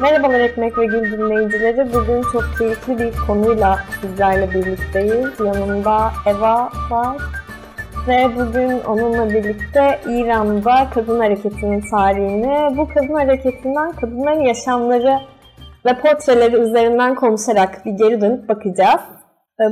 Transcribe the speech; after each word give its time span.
Merhabalar 0.00 0.40
Ekmek 0.40 0.78
ve 0.78 0.86
Gül 0.86 1.12
dinleyicileri. 1.12 1.94
Bugün 1.94 2.22
çok 2.32 2.44
keyifli 2.58 2.98
bir 2.98 3.12
konuyla 3.26 3.78
sizlerle 4.00 4.50
birlikteyiz. 4.50 5.40
Yanımda 5.40 6.10
Eva 6.26 6.70
var. 6.90 7.16
Ve 8.08 8.28
bugün 8.36 8.80
onunla 8.80 9.30
birlikte 9.30 9.98
İran'da 10.08 10.86
kadın 10.94 11.20
hareketinin 11.20 11.82
tarihini, 11.90 12.76
bu 12.76 12.88
kadın 12.88 13.14
hareketinden 13.14 13.92
kadınların 13.92 14.40
yaşamları 14.40 15.18
ve 15.86 15.98
portreleri 15.98 16.56
üzerinden 16.56 17.14
konuşarak 17.14 17.86
bir 17.86 17.92
geri 17.92 18.20
dönüp 18.20 18.48
bakacağız. 18.48 19.00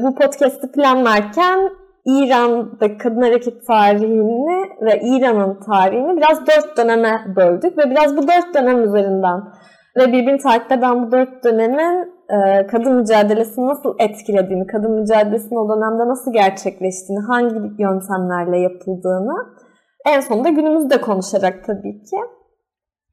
Bu 0.03 0.15
podcast'i 0.15 0.73
planlarken 0.73 1.71
İran'da 2.05 2.99
kadın 2.99 3.23
hareket 3.23 3.67
tarihini 3.67 4.69
ve 4.81 5.01
İran'ın 5.01 5.61
tarihini 5.61 6.17
biraz 6.17 6.47
dört 6.47 6.77
döneme 6.77 7.25
böldük 7.37 7.79
ve 7.79 7.91
biraz 7.91 8.17
bu 8.17 8.23
dört 8.23 8.55
dönem 8.55 8.85
üzerinden 8.85 9.41
ve 9.97 10.13
birbirini 10.13 10.39
takip 10.39 10.73
eden 10.73 11.07
bu 11.07 11.13
dört 11.13 11.45
dönemin 11.45 12.15
e, 12.29 12.67
kadın 12.67 12.93
mücadelesini 12.93 13.67
nasıl 13.67 13.95
etkilediğini, 13.99 14.67
kadın 14.67 15.01
mücadelesinin 15.01 15.57
o 15.57 15.69
dönemde 15.69 16.09
nasıl 16.09 16.33
gerçekleştiğini, 16.33 17.25
hangi 17.27 17.83
yöntemlerle 17.83 18.59
yapıldığını 18.59 19.37
en 20.07 20.21
sonunda 20.21 20.49
günümüzde 20.49 21.01
konuşarak 21.01 21.65
tabii 21.67 22.03
ki 22.03 22.17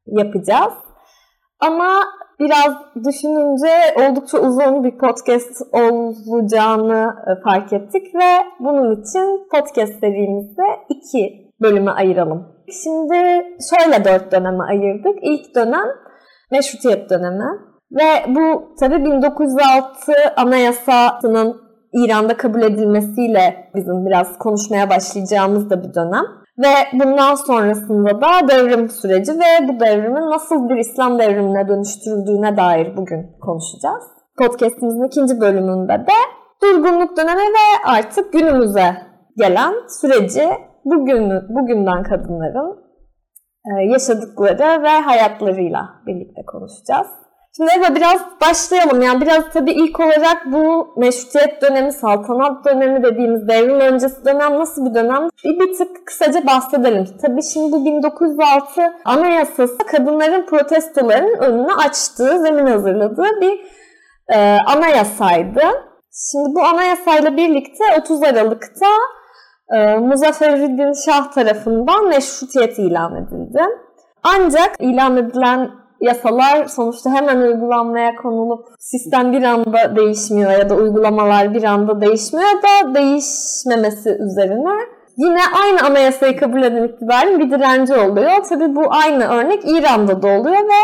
yapacağız. 0.07 0.73
Ama 1.59 1.89
biraz 2.39 2.73
düşününce 3.05 3.69
oldukça 3.99 4.37
uzun 4.37 4.83
bir 4.83 4.97
podcast 4.97 5.61
olacağını 5.73 7.13
e, 7.27 7.41
fark 7.43 7.73
ettik 7.73 8.15
ve 8.15 8.45
bunun 8.59 9.01
için 9.01 9.47
podcast 9.51 9.99
serimizi 9.99 10.61
iki 10.89 11.51
bölüme 11.61 11.91
ayıralım. 11.91 12.47
Şimdi 12.83 13.43
şöyle 13.69 14.05
dört 14.05 14.31
döneme 14.31 14.63
ayırdık. 14.63 15.19
İlk 15.21 15.55
dönem 15.55 15.85
meşrutiyet 16.51 17.09
dönemi 17.09 17.71
ve 17.91 18.35
bu 18.35 18.75
tabi 18.79 19.05
1906 19.05 20.13
anayasasının 20.37 21.61
İran'da 21.93 22.37
kabul 22.37 22.61
edilmesiyle 22.61 23.71
bizim 23.75 24.05
biraz 24.05 24.37
konuşmaya 24.37 24.89
başlayacağımız 24.89 25.69
da 25.69 25.83
bir 25.83 25.93
dönem. 25.93 26.25
Ve 26.57 26.99
bundan 26.99 27.35
sonrasında 27.35 28.21
da 28.21 28.47
devrim 28.47 28.89
süreci 28.89 29.31
ve 29.31 29.67
bu 29.67 29.79
devrimin 29.79 30.31
nasıl 30.31 30.69
bir 30.69 30.77
İslam 30.77 31.19
devrimine 31.19 31.67
dönüştürüldüğüne 31.67 32.57
dair 32.57 32.97
bugün 32.97 33.25
konuşacağız. 33.41 34.03
Podcast'imizin 34.37 35.07
ikinci 35.07 35.41
bölümünde 35.41 35.93
de 35.93 36.17
durgunluk 36.63 37.17
dönemi 37.17 37.41
ve 37.41 37.85
artık 37.85 38.33
günümüze 38.33 38.95
gelen 39.37 39.73
süreci 40.01 40.49
bugün, 40.85 41.31
bugünden 41.49 42.03
kadınların 42.03 42.90
yaşadıkları 43.89 44.83
ve 44.83 44.89
hayatlarıyla 44.89 45.89
birlikte 46.07 46.41
konuşacağız. 46.45 47.07
Şimdi 47.57 47.71
Eva 47.77 47.95
biraz 47.95 48.21
başlayalım. 48.41 49.01
Yani 49.01 49.21
biraz 49.21 49.43
tabii 49.53 49.71
ilk 49.71 49.99
olarak 49.99 50.45
bu 50.45 50.93
meşrutiyet 50.97 51.61
dönemi, 51.61 51.93
saltanat 51.93 52.65
dönemi 52.65 53.03
dediğimiz 53.03 53.47
devrim 53.47 53.79
öncesi 53.79 54.25
dönem 54.25 54.59
nasıl 54.59 54.85
bir 54.85 54.95
dönem? 54.95 55.29
Bir, 55.45 55.59
bir 55.59 55.77
tık 55.77 56.07
kısaca 56.07 56.45
bahsedelim. 56.47 57.07
Tabii 57.21 57.43
şimdi 57.43 57.71
bu 57.71 57.85
1906 57.85 58.81
anayasası 59.05 59.77
kadınların 59.77 60.45
protestolarının 60.45 61.37
önünü 61.37 61.73
açtığı, 61.73 62.41
zemin 62.41 62.65
hazırladığı 62.65 63.41
bir 63.41 63.59
e, 64.29 64.57
anayasaydı. 64.67 65.61
Şimdi 66.31 66.55
bu 66.55 66.63
anayasayla 66.63 67.37
birlikte 67.37 67.83
30 67.99 68.23
Aralık'ta 68.23 68.87
e, 69.71 69.97
Muzafferüddin 69.97 70.93
Şah 71.05 71.31
tarafından 71.31 72.07
meşrutiyet 72.07 72.79
ilan 72.79 73.15
edildi. 73.15 73.61
Ancak 74.23 74.75
ilan 74.79 75.17
edilen 75.17 75.69
yasalar 76.01 76.65
sonuçta 76.65 77.09
hemen 77.09 77.37
uygulanmaya 77.37 78.15
konulup 78.15 78.65
sistem 78.79 79.31
bir 79.31 79.43
anda 79.43 79.95
değişmiyor 79.95 80.51
ya 80.51 80.69
da 80.69 80.75
uygulamalar 80.75 81.53
bir 81.53 81.63
anda 81.63 82.01
değişmiyor 82.01 82.49
da 82.49 82.95
değişmemesi 82.95 84.09
üzerine 84.09 84.73
yine 85.17 85.39
aynı 85.63 85.85
anayasayı 85.85 86.39
kabul 86.39 86.63
eden 86.63 86.83
iktidarın 86.83 87.39
bir 87.39 87.51
direnci 87.51 87.93
oluyor. 87.93 88.43
Tabi 88.49 88.75
bu 88.75 88.81
aynı 88.89 89.23
örnek 89.23 89.63
İran'da 89.65 90.21
da 90.21 90.27
oluyor 90.27 90.63
ve 90.63 90.81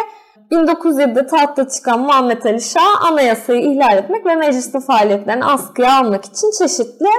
1907'de 0.51 1.27
tahta 1.27 1.67
çıkan 1.67 1.99
Muhammed 1.99 2.43
Ali 2.43 2.61
Şah 2.61 3.11
anayasayı 3.11 3.61
ihlal 3.61 3.97
etmek 3.97 4.25
ve 4.25 4.35
meclisin 4.35 4.79
faaliyetlerini 4.79 5.45
askıya 5.45 5.99
almak 5.99 6.25
için 6.25 6.51
çeşitli 6.59 7.09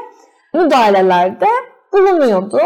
müdahalelerde 0.54 1.47
bulunuyordu. 1.92 2.59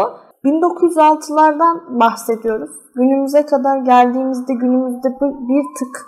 1906'lardan 0.45 1.99
bahsediyoruz. 1.99 2.71
Günümüze 2.95 3.45
kadar 3.45 3.77
geldiğimizde 3.77 4.53
günümüzde 4.53 5.07
bir 5.21 5.63
tık 5.79 6.05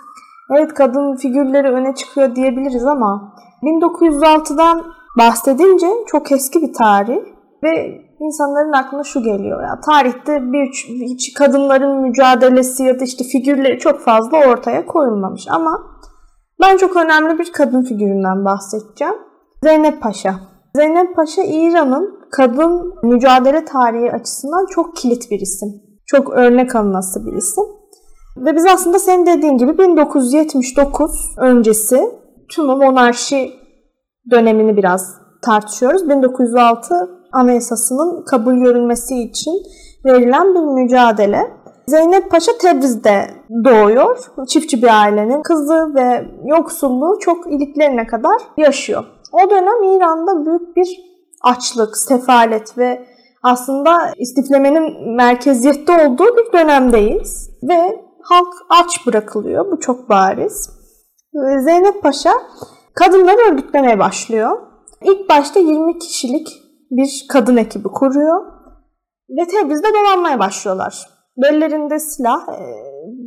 evet 0.56 0.74
kadın 0.74 1.16
figürleri 1.16 1.68
öne 1.68 1.94
çıkıyor 1.94 2.34
diyebiliriz 2.36 2.86
ama 2.86 3.34
1906'dan 3.62 4.82
bahsedince 5.18 5.86
çok 6.06 6.32
eski 6.32 6.62
bir 6.62 6.72
tarih 6.72 7.18
ve 7.62 8.00
insanların 8.20 8.72
aklına 8.72 9.04
şu 9.04 9.22
geliyor 9.22 9.62
ya 9.62 9.80
tarihte 9.80 10.52
bir 10.52 10.66
hiç 10.88 11.34
kadınların 11.34 12.00
mücadelesi 12.00 12.84
ya 12.84 13.00
da 13.00 13.04
işte 13.04 13.24
figürleri 13.24 13.78
çok 13.78 14.00
fazla 14.00 14.38
ortaya 14.38 14.86
koyulmamış 14.86 15.46
ama 15.50 15.82
ben 16.60 16.76
çok 16.76 16.96
önemli 16.96 17.38
bir 17.38 17.52
kadın 17.52 17.82
figüründen 17.82 18.44
bahsedeceğim. 18.44 19.14
Zeynep 19.62 20.02
Paşa. 20.02 20.55
Zeynep 20.76 21.16
Paşa 21.16 21.42
İran'ın 21.42 22.18
kadın 22.30 22.94
mücadele 23.02 23.64
tarihi 23.64 24.12
açısından 24.12 24.66
çok 24.66 24.96
kilit 24.96 25.30
bir 25.30 25.40
isim. 25.40 25.68
Çok 26.06 26.30
örnek 26.30 26.76
alınası 26.76 27.26
bir 27.26 27.32
isim. 27.32 27.64
Ve 28.36 28.56
biz 28.56 28.66
aslında 28.66 28.98
senin 28.98 29.26
dediğin 29.26 29.58
gibi 29.58 29.78
1979 29.78 31.10
öncesi 31.38 32.10
tüm 32.50 32.64
monarşi 32.64 33.50
dönemini 34.30 34.76
biraz 34.76 35.14
tartışıyoruz. 35.42 36.08
1906 36.08 37.10
Anayasası'nın 37.32 38.24
kabul 38.24 38.54
görülmesi 38.54 39.22
için 39.22 39.52
verilen 40.04 40.54
bir 40.54 40.82
mücadele. 40.82 41.50
Zeynep 41.86 42.30
Paşa 42.30 42.52
Tebriz'de 42.60 43.30
doğuyor. 43.64 44.18
Çiftçi 44.48 44.82
bir 44.82 45.02
ailenin 45.02 45.42
kızı 45.42 45.94
ve 45.94 46.24
yoksulluğu 46.44 47.18
çok 47.20 47.52
iliklerine 47.52 48.06
kadar 48.06 48.36
yaşıyor. 48.56 49.04
O 49.32 49.50
dönem 49.50 49.82
İran'da 49.82 50.46
büyük 50.46 50.76
bir 50.76 51.00
açlık, 51.42 51.96
sefalet 51.96 52.78
ve 52.78 53.06
aslında 53.42 54.12
istiflemenin 54.16 55.14
merkeziyette 55.16 55.92
olduğu 55.92 56.36
bir 56.36 56.52
dönemdeyiz. 56.52 57.50
Ve 57.62 58.06
halk 58.22 58.54
aç 58.70 59.06
bırakılıyor. 59.06 59.72
Bu 59.72 59.80
çok 59.80 60.08
bariz. 60.08 60.70
Zeynep 61.64 62.02
Paşa 62.02 62.32
kadınları 62.94 63.52
örgütlemeye 63.52 63.98
başlıyor. 63.98 64.58
İlk 65.02 65.28
başta 65.28 65.60
20 65.60 65.98
kişilik 65.98 66.48
bir 66.90 67.26
kadın 67.28 67.56
ekibi 67.56 67.88
kuruyor. 67.88 68.46
Ve 69.28 69.46
Tebriz'de 69.46 69.88
dolanmaya 69.94 70.38
başlıyorlar. 70.38 71.06
Bellerinde 71.36 71.98
silah 71.98 72.48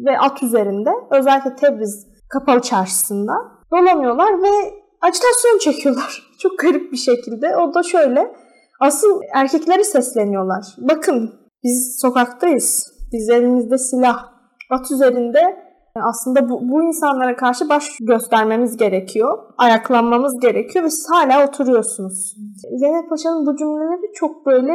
ve 0.05 0.19
at 0.19 0.43
üzerinde 0.43 0.89
özellikle 1.11 1.55
Tebriz 1.55 2.07
kapalı 2.29 2.61
çarşısında 2.61 3.33
dolanıyorlar 3.71 4.41
ve 4.43 4.78
acitasyon 5.01 5.57
çekiyorlar. 5.59 6.23
Çok 6.39 6.59
garip 6.59 6.91
bir 6.91 6.97
şekilde. 6.97 7.57
O 7.57 7.73
da 7.73 7.83
şöyle. 7.83 8.31
Asıl 8.79 9.21
erkeklere 9.33 9.83
sesleniyorlar. 9.83 10.65
Bakın 10.77 11.33
biz 11.63 11.97
sokaktayız. 12.01 12.93
Biz 13.13 13.29
elimizde 13.29 13.77
silah. 13.77 14.25
At 14.69 14.91
üzerinde 14.91 15.69
aslında 15.95 16.49
bu, 16.49 16.69
bu 16.69 16.83
insanlara 16.83 17.35
karşı 17.35 17.69
baş 17.69 17.97
göstermemiz 17.99 18.77
gerekiyor. 18.77 19.37
Ayaklanmamız 19.57 20.39
gerekiyor 20.39 20.85
ve 20.85 20.89
siz 20.89 21.07
hala 21.11 21.47
oturuyorsunuz. 21.47 22.35
Zeynep 22.79 23.09
Paşa'nın 23.09 23.45
bu 23.45 23.55
cümleleri 23.55 24.13
çok 24.13 24.45
böyle 24.45 24.73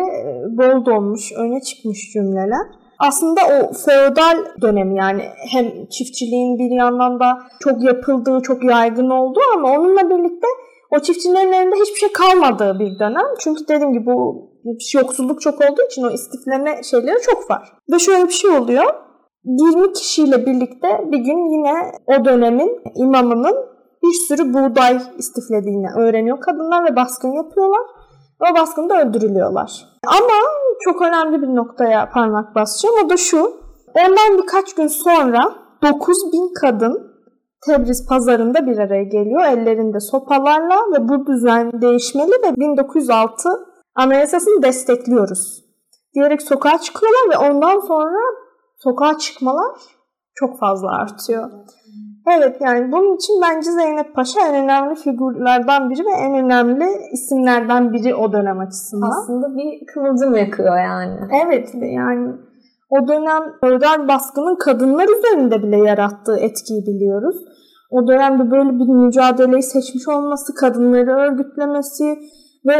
bol 0.57 0.84
donmuş, 0.84 1.33
öne 1.33 1.60
çıkmış 1.60 2.13
cümleler 2.13 2.66
aslında 3.06 3.41
o 3.41 3.72
feodal 3.72 4.36
dönemi 4.62 4.98
yani 4.98 5.22
hem 5.53 5.86
çiftçiliğin 5.86 6.59
bir 6.59 6.77
yandan 6.77 7.21
da 7.21 7.39
çok 7.60 7.83
yapıldığı, 7.83 8.41
çok 8.42 8.65
yaygın 8.65 9.10
olduğu 9.10 9.41
ama 9.54 9.71
onunla 9.71 10.10
birlikte 10.10 10.47
o 10.91 10.98
çiftçilerin 10.98 11.53
elinde 11.53 11.77
hiçbir 11.77 12.01
şey 12.01 12.12
kalmadığı 12.12 12.78
bir 12.78 12.98
dönem. 12.98 13.27
Çünkü 13.39 13.68
dediğim 13.68 13.92
gibi 13.92 14.06
bu 14.06 14.51
yoksulluk 14.95 15.41
çok 15.41 15.54
olduğu 15.54 15.83
için 15.91 16.03
o 16.03 16.10
istifleme 16.10 16.83
şeyleri 16.83 17.21
çok 17.22 17.51
var. 17.51 17.72
Ve 17.92 17.98
şöyle 17.98 18.24
bir 18.24 18.33
şey 18.33 18.51
oluyor. 18.51 18.84
20 19.45 19.92
kişiyle 19.92 20.47
birlikte 20.47 20.89
bir 21.12 21.18
gün 21.18 21.53
yine 21.53 21.92
o 22.07 22.24
dönemin 22.24 22.80
imamının 22.97 23.54
bir 24.03 24.12
sürü 24.28 24.54
buğday 24.54 24.98
istiflediğini 25.18 25.86
öğreniyor 25.98 26.41
kadınlar 26.41 26.84
ve 26.84 26.97
baskın 26.97 27.33
yapıyorlar. 27.33 27.80
O 28.41 28.54
baskında 28.54 29.03
öldürülüyorlar. 29.03 29.71
Ama 30.07 30.39
çok 30.84 31.03
önemli 31.03 31.42
bir 31.42 31.54
noktaya 31.54 32.10
parmak 32.10 32.54
basacağım. 32.54 32.97
O 33.04 33.09
da 33.09 33.16
şu. 33.16 33.65
Ondan 33.95 34.42
birkaç 34.42 34.75
gün 34.75 34.86
sonra 34.86 35.54
9 35.83 36.33
bin 36.33 36.54
kadın 36.60 37.15
Tebriz 37.66 38.07
pazarında 38.09 38.66
bir 38.66 38.78
araya 38.78 39.03
geliyor. 39.04 39.45
Ellerinde 39.45 40.01
sopalarla 40.01 40.77
ve 40.92 41.09
bu 41.09 41.27
düzen 41.27 41.83
değişmeli 41.83 42.31
ve 42.31 42.57
1906 42.57 43.48
anayasasını 43.95 44.63
destekliyoruz. 44.63 45.65
Diyerek 46.15 46.42
sokağa 46.42 46.78
çıkıyorlar 46.78 47.31
ve 47.31 47.48
ondan 47.48 47.81
sonra 47.81 48.19
sokağa 48.77 49.19
çıkmalar 49.19 49.77
çok 50.34 50.59
fazla 50.59 50.89
artıyor. 51.03 51.51
Evet 52.26 52.56
yani 52.60 52.92
bunun 52.92 53.16
için 53.16 53.34
bence 53.42 53.71
Zeynep 53.71 54.15
Paşa 54.15 54.41
en 54.48 54.65
önemli 54.65 54.94
figürlerden 54.94 55.91
biri 55.91 56.04
ve 56.04 56.10
en 56.10 56.44
önemli 56.44 56.84
isimlerden 57.12 57.92
biri 57.92 58.15
o 58.15 58.32
dönem 58.32 58.59
açısından. 58.59 59.10
Aslında 59.10 59.56
bir 59.56 59.86
kıvılcım 59.86 60.34
yakıyor 60.34 60.78
yani. 60.78 61.18
Evet 61.47 61.71
yani 61.74 62.32
o 62.91 63.09
dönem 63.09 63.42
feodal 63.60 64.09
baskının 64.09 64.56
kadınlar 64.56 65.09
üzerinde 65.18 65.62
bile 65.62 65.76
yarattığı 65.76 66.36
etkiyi 66.36 66.82
biliyoruz. 66.86 67.36
O 67.91 68.09
dönemde 68.09 68.50
böyle 68.50 68.71
bir 68.71 68.88
mücadeleyi 68.88 69.62
seçmiş 69.62 70.09
olması, 70.09 70.54
kadınları 70.54 71.10
örgütlemesi 71.10 72.18
ve 72.66 72.74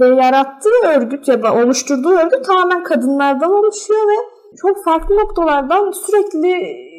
ve 0.00 0.06
yarattığı 0.06 0.88
örgüt 0.96 1.28
ya 1.28 1.42
da 1.42 1.54
oluşturduğu 1.54 2.10
örgüt 2.10 2.44
tamamen 2.46 2.82
kadınlardan 2.82 3.50
oluşuyor 3.50 4.00
ve 4.00 4.31
çok 4.56 4.84
farklı 4.84 5.16
noktalardan 5.16 5.90
sürekli 5.90 6.54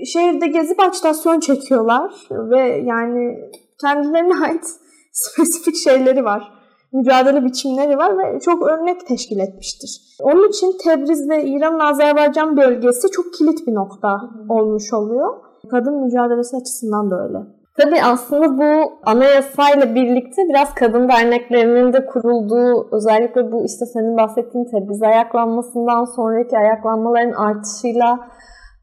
şehirde 0.05 0.47
gezip 0.47 0.79
acitasyon 0.79 1.39
çekiyorlar 1.39 2.13
ve 2.31 2.59
yani 2.85 3.49
kendilerine 3.81 4.33
ait 4.45 4.65
spesifik 5.11 5.75
şeyleri 5.75 6.25
var. 6.25 6.53
Mücadele 6.93 7.45
biçimleri 7.45 7.97
var 7.97 8.17
ve 8.17 8.39
çok 8.39 8.67
örnek 8.67 9.07
teşkil 9.07 9.39
etmiştir. 9.39 10.17
Onun 10.21 10.49
için 10.49 10.77
Tebriz 10.83 11.29
ve 11.29 11.45
İran 11.45 11.79
Azerbaycan 11.79 12.57
bölgesi 12.57 13.11
çok 13.11 13.33
kilit 13.33 13.67
bir 13.67 13.73
nokta 13.73 14.21
olmuş 14.49 14.93
oluyor. 14.93 15.33
Kadın 15.71 15.93
mücadelesi 16.03 16.57
açısından 16.57 17.11
da 17.11 17.23
öyle. 17.23 17.37
Tabii 17.77 18.03
aslında 18.03 18.57
bu 18.57 18.99
anayasayla 19.03 19.95
birlikte 19.95 20.41
biraz 20.49 20.73
kadın 20.73 21.09
derneklerinin 21.09 21.93
de 21.93 22.05
kurulduğu 22.05 22.95
özellikle 22.95 23.51
bu 23.51 23.65
işte 23.65 23.85
senin 23.85 24.17
bahsettiğin 24.17 24.65
Tebriz 24.65 25.03
ayaklanmasından 25.03 26.05
sonraki 26.05 26.57
ayaklanmaların 26.57 27.31
artışıyla 27.31 28.19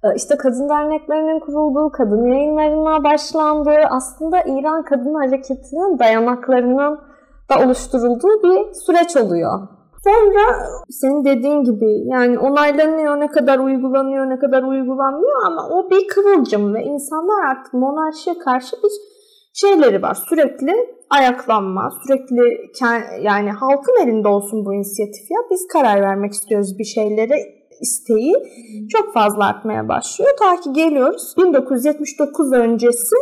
e, 0.04 0.14
işte 0.16 0.36
kadın 0.36 0.68
derneklerinin 0.68 1.40
kurulduğu, 1.40 1.92
kadın 1.92 2.26
yayınlarına 2.26 3.04
başlandığı 3.04 3.80
aslında 3.90 4.40
İran 4.40 4.82
Kadın 4.84 5.14
Hareketi'nin 5.14 5.98
dayanaklarının 5.98 6.98
da 7.50 7.64
oluşturulduğu 7.64 8.42
bir 8.42 8.74
süreç 8.74 9.16
oluyor. 9.16 9.79
Sonra 10.04 10.44
senin 10.90 11.24
dediğin 11.24 11.64
gibi 11.64 12.08
yani 12.08 12.38
onaylanıyor, 12.38 13.20
ne 13.20 13.26
kadar 13.26 13.58
uygulanıyor, 13.58 14.30
ne 14.30 14.38
kadar 14.38 14.62
uygulanmıyor 14.62 15.46
ama 15.46 15.68
o 15.68 15.90
bir 15.90 16.06
kıvılcım 16.08 16.74
ve 16.74 16.82
insanlar 16.82 17.44
artık 17.50 17.74
monarşiye 17.74 18.38
karşı 18.38 18.76
bir 18.76 18.90
şeyleri 19.54 20.02
var. 20.02 20.14
Sürekli 20.28 20.72
ayaklanma, 21.10 21.90
sürekli 22.02 22.70
yani 23.22 23.50
halkın 23.50 24.02
elinde 24.02 24.28
olsun 24.28 24.66
bu 24.66 24.74
inisiyatif 24.74 25.30
ya 25.30 25.40
biz 25.50 25.66
karar 25.72 26.02
vermek 26.02 26.32
istiyoruz 26.32 26.78
bir 26.78 26.84
şeylere 26.84 27.36
isteği 27.80 28.34
çok 28.92 29.14
fazla 29.14 29.46
artmaya 29.46 29.88
başlıyor. 29.88 30.30
Ta 30.38 30.60
ki 30.60 30.72
geliyoruz 30.72 31.34
1979 31.38 32.52
öncesi 32.52 33.16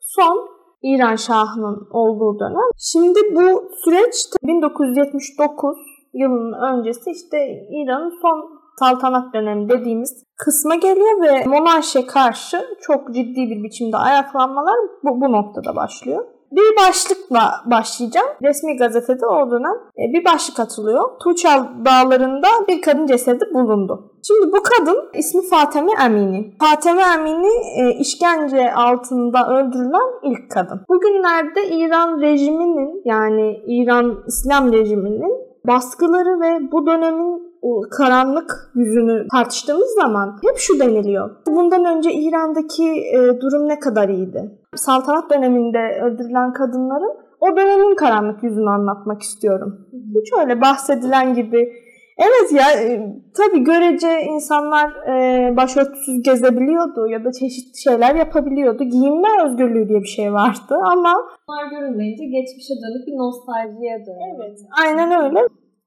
son 0.00 0.48
İran 0.82 1.16
Şahı'nın 1.16 1.88
olduğu 1.90 2.38
dönem. 2.40 2.70
Şimdi 2.78 3.18
bu 3.34 3.70
süreç 3.84 4.26
1979 4.42 5.97
yılının 6.20 6.52
öncesi 6.52 7.10
işte 7.10 7.38
İran'ın 7.70 8.18
son 8.22 8.58
saltanat 8.78 9.34
dönemi 9.34 9.68
dediğimiz 9.68 10.24
kısma 10.36 10.74
geliyor 10.74 11.22
ve 11.22 11.44
monarşiye 11.46 12.06
karşı 12.06 12.64
çok 12.80 13.14
ciddi 13.14 13.50
bir 13.50 13.62
biçimde 13.62 13.96
ayaklanmalar 13.96 14.76
bu, 15.04 15.20
bu 15.20 15.32
noktada 15.32 15.76
başlıyor. 15.76 16.24
Bir 16.52 16.88
başlıkla 16.88 17.50
başlayacağım. 17.66 18.28
Resmi 18.42 18.76
gazetede 18.76 19.26
o 19.26 19.50
dönem 19.50 19.74
e, 19.98 20.12
bir 20.12 20.24
başlık 20.24 20.60
atılıyor. 20.60 21.18
Tuğçal 21.20 21.64
dağlarında 21.84 22.48
bir 22.68 22.82
kadın 22.82 23.06
cesedi 23.06 23.44
bulundu. 23.54 24.12
Şimdi 24.26 24.52
bu 24.52 24.62
kadın 24.62 25.10
ismi 25.14 25.48
Fateme 25.48 25.92
Emini. 26.04 26.54
Fateme 26.60 27.02
Emini 27.14 27.52
e, 27.80 27.98
işkence 27.98 28.74
altında 28.74 29.48
öldürülen 29.48 30.30
ilk 30.30 30.50
kadın. 30.50 30.80
Bugünlerde 30.88 31.68
İran 31.68 32.20
rejiminin 32.20 33.02
yani 33.04 33.60
İran 33.66 34.24
İslam 34.26 34.72
rejiminin 34.72 35.47
baskıları 35.68 36.40
ve 36.40 36.72
bu 36.72 36.86
dönemin 36.86 37.48
karanlık 37.90 38.70
yüzünü 38.74 39.26
tartıştığımız 39.28 39.94
zaman 40.00 40.38
hep 40.48 40.56
şu 40.56 40.80
deniliyor. 40.80 41.30
Bundan 41.46 41.84
önce 41.84 42.12
İran'daki 42.12 42.84
e, 42.84 43.40
durum 43.40 43.68
ne 43.68 43.78
kadar 43.78 44.08
iyiydi? 44.08 44.58
Saltanat 44.74 45.30
döneminde 45.30 46.00
öldürülen 46.02 46.52
kadınların 46.52 47.16
o 47.40 47.56
dönemin 47.56 47.96
karanlık 47.96 48.42
yüzünü 48.42 48.70
anlatmak 48.70 49.22
istiyorum. 49.22 49.86
Hiç 50.14 50.32
öyle 50.40 50.60
bahsedilen 50.60 51.34
gibi 51.34 51.72
Evet 52.18 52.52
ya 52.52 52.82
e, 52.82 53.12
tabii 53.36 53.64
görece 53.64 54.22
insanlar 54.22 54.88
e, 55.06 55.56
başörtüsüz 55.56 56.22
gezebiliyordu 56.22 57.08
ya 57.08 57.24
da 57.24 57.32
çeşitli 57.32 57.78
şeyler 57.78 58.14
yapabiliyordu. 58.14 58.84
Giyinme 58.84 59.28
özgürlüğü 59.44 59.88
diye 59.88 60.00
bir 60.00 60.08
şey 60.18 60.32
vardı 60.32 60.74
ama... 60.84 61.14
Bunlar 61.48 61.70
görünmeyince 61.70 62.24
geçmişe 62.24 62.74
dönük 62.74 63.06
bir 63.06 63.12
nostaljiye 63.12 64.06
dönüyor. 64.06 64.36
Evet 64.36 64.58
aynen 64.84 65.24
öyle. 65.24 65.40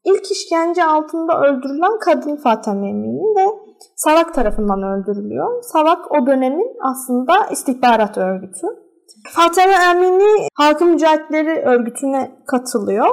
İlk 0.05 0.31
işkence 0.31 0.83
altında 0.83 1.41
öldürülen 1.41 1.99
kadın 1.99 2.35
Fatime 2.35 2.89
Emini 2.89 3.35
ve 3.37 3.45
Savak 3.95 4.33
tarafından 4.33 4.83
öldürülüyor. 4.83 5.63
Savak 5.63 6.11
o 6.11 6.27
dönemin 6.27 6.77
aslında 6.91 7.47
istihbarat 7.51 8.17
örgütü. 8.17 8.67
Fatime 9.29 9.75
Emini 9.91 10.47
Halkın 10.57 10.87
Mücahitleri 10.87 11.61
örgütüne 11.65 12.31
katılıyor 12.47 13.07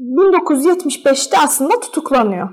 1975'te 0.00 1.36
aslında 1.44 1.80
tutuklanıyor. 1.80 2.48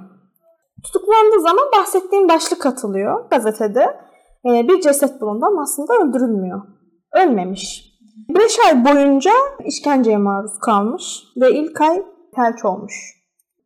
Tutuklandığı 0.84 1.42
zaman 1.42 1.66
bahsettiğim 1.80 2.30
başlık 2.30 2.66
atılıyor 2.66 3.30
gazetede. 3.30 4.00
Ee, 4.46 4.68
bir 4.68 4.82
ceset 4.82 5.22
bulundu 5.22 5.46
ama 5.46 5.62
aslında 5.62 5.94
öldürülmüyor. 5.94 6.62
Ölmemiş. 7.14 7.94
5 8.30 8.60
ay 8.60 8.86
boyunca 8.86 9.32
işkenceye 9.66 10.18
maruz 10.18 10.60
kalmış 10.60 11.24
ve 11.42 11.52
ilk 11.52 11.82
ay 11.82 12.04
felç 12.36 12.66
olmuş. 12.66 13.23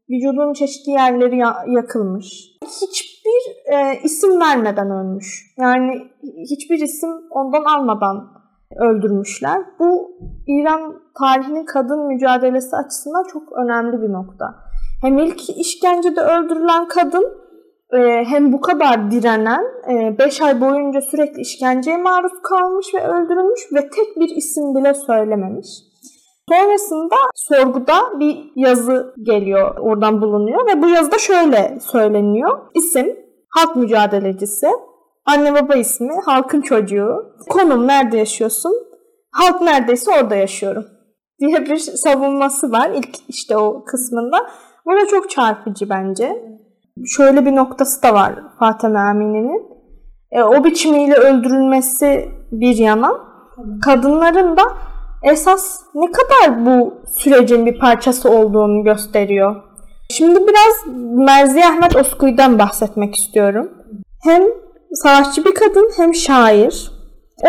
Vücudunun 0.10 0.54
çeşitli 0.54 0.92
yerleri 0.92 1.38
yakılmış. 1.68 2.58
Hiçbir 2.64 3.74
e, 3.74 4.00
isim 4.04 4.40
vermeden 4.40 4.92
ölmüş. 4.92 5.54
Yani 5.58 6.02
hiçbir 6.50 6.80
isim 6.80 7.10
ondan 7.30 7.64
almadan 7.64 8.28
öldürmüşler. 8.76 9.62
Bu 9.80 10.12
İran 10.48 11.02
tarihinin 11.20 11.66
kadın 11.66 12.08
mücadelesi 12.08 12.76
açısından 12.76 13.24
çok 13.34 13.44
önemli 13.52 14.02
bir 14.02 14.14
nokta. 14.14 14.56
Hem 15.02 15.18
ilk 15.18 15.50
işkencede 15.50 16.22
öldürülen 16.22 16.88
kadın 16.88 17.26
e, 17.94 18.26
hem 18.26 18.54
bu 18.54 18.62
kadar 18.62 19.12
direnen 19.12 19.64
5 20.18 20.42
e, 20.42 20.46
ay 20.46 20.62
boyunca 20.62 21.02
sürekli 21.02 21.42
işkenceye 21.42 21.98
maruz 21.98 22.42
kalmış 22.44 22.88
ve 22.94 23.08
öldürülmüş 23.08 23.62
ve 23.74 23.90
tek 23.90 24.16
bir 24.16 24.36
isim 24.36 24.76
bile 24.76 24.94
söylememiş. 24.94 25.87
Sonrasında 26.50 27.16
sorguda 27.36 28.20
bir 28.20 28.52
yazı 28.56 29.16
geliyor, 29.24 29.76
oradan 29.78 30.22
bulunuyor 30.22 30.68
ve 30.68 30.82
bu 30.82 30.88
yazıda 30.88 31.18
şöyle 31.18 31.78
söyleniyor. 31.82 32.60
İsim, 32.74 33.16
halk 33.50 33.76
mücadelecisi, 33.76 34.68
anne 35.26 35.54
baba 35.54 35.76
ismi, 35.76 36.14
halkın 36.26 36.62
çocuğu, 36.62 37.36
konum 37.50 37.88
nerede 37.88 38.18
yaşıyorsun, 38.18 38.74
halk 39.32 39.62
neredeyse 39.62 40.12
orada 40.12 40.36
yaşıyorum 40.36 40.86
diye 41.40 41.66
bir 41.66 41.78
savunması 41.78 42.72
var 42.72 42.92
ilk 42.96 43.10
işte 43.28 43.58
o 43.58 43.84
kısmında. 43.86 44.38
Bu 44.86 44.92
da 44.92 45.08
çok 45.08 45.30
çarpıcı 45.30 45.90
bence. 45.90 46.58
Şöyle 47.06 47.46
bir 47.46 47.56
noktası 47.56 48.04
da 48.04 48.14
var 48.14 48.36
Fatime 48.60 49.00
Amine'nin. 49.00 49.78
E, 50.32 50.44
o 50.44 50.64
biçimiyle 50.64 51.16
öldürülmesi 51.16 52.30
bir 52.52 52.76
yana 52.76 53.12
kadınların 53.82 54.58
da 54.58 54.64
esas 55.24 55.82
ne 55.96 56.12
kadar 56.12 56.66
bu 56.66 56.94
sürecin 57.18 57.66
bir 57.66 57.80
parçası 57.80 58.30
olduğunu 58.30 58.84
gösteriyor. 58.84 59.56
Şimdi 60.10 60.40
biraz 60.48 60.96
Merzi 61.26 61.66
Ahmet 61.66 61.96
Oskuy'dan 61.96 62.60
bahsetmek 62.60 63.16
istiyorum. 63.16 63.72
Hem 64.24 64.44
savaşçı 64.94 65.46
bir 65.46 65.54
kadın 65.54 65.90
hem 65.98 66.16
şair. 66.16 66.92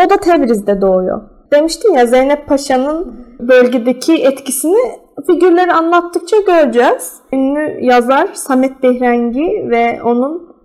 O 0.05 0.09
da 0.09 0.17
Tebriz'de 0.17 0.81
doğuyor. 0.81 1.21
Demiştim 1.53 1.95
ya 1.95 2.05
Zeynep 2.05 2.47
Paşa'nın 2.47 3.25
bölgedeki 3.39 4.13
etkisini 4.13 4.99
figürleri 5.27 5.73
anlattıkça 5.73 6.37
göreceğiz. 6.37 7.13
Ünlü 7.33 7.85
yazar 7.85 8.29
Samet 8.33 8.83
Behrengi 8.83 9.67
ve 9.69 10.03
onun 10.03 10.55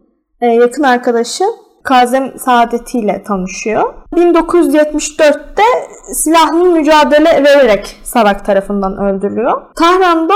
e, 0.40 0.46
yakın 0.46 0.82
arkadaşı 0.82 1.44
Kazem 1.84 2.38
Saadeti 2.38 2.98
ile 2.98 3.22
tanışıyor. 3.22 3.94
1974'te 4.16 5.62
silahlı 6.12 6.64
mücadele 6.64 7.44
vererek 7.44 8.00
Sarak 8.02 8.44
tarafından 8.44 8.96
öldürülüyor. 8.98 9.62
Tahran'da 9.76 10.34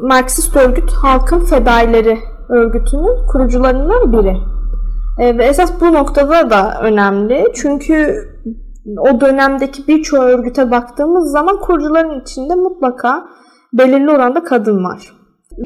Marksist 0.00 0.56
örgüt 0.56 0.90
Halkın 1.02 1.44
Fedaileri 1.44 2.18
örgütünün 2.48 3.26
kurucularından 3.32 4.12
biri. 4.12 4.36
E, 5.18 5.38
ve 5.38 5.44
esas 5.44 5.80
bu 5.80 5.92
noktada 5.92 6.50
da 6.50 6.78
önemli. 6.82 7.44
Çünkü 7.54 8.14
o 8.98 9.20
dönemdeki 9.20 9.88
birçok 9.88 10.20
örgüte 10.20 10.70
baktığımız 10.70 11.30
zaman 11.30 11.60
kurucuların 11.60 12.20
içinde 12.20 12.54
mutlaka 12.54 13.26
belirli 13.72 14.10
oranda 14.10 14.44
kadın 14.44 14.84
var. 14.84 15.12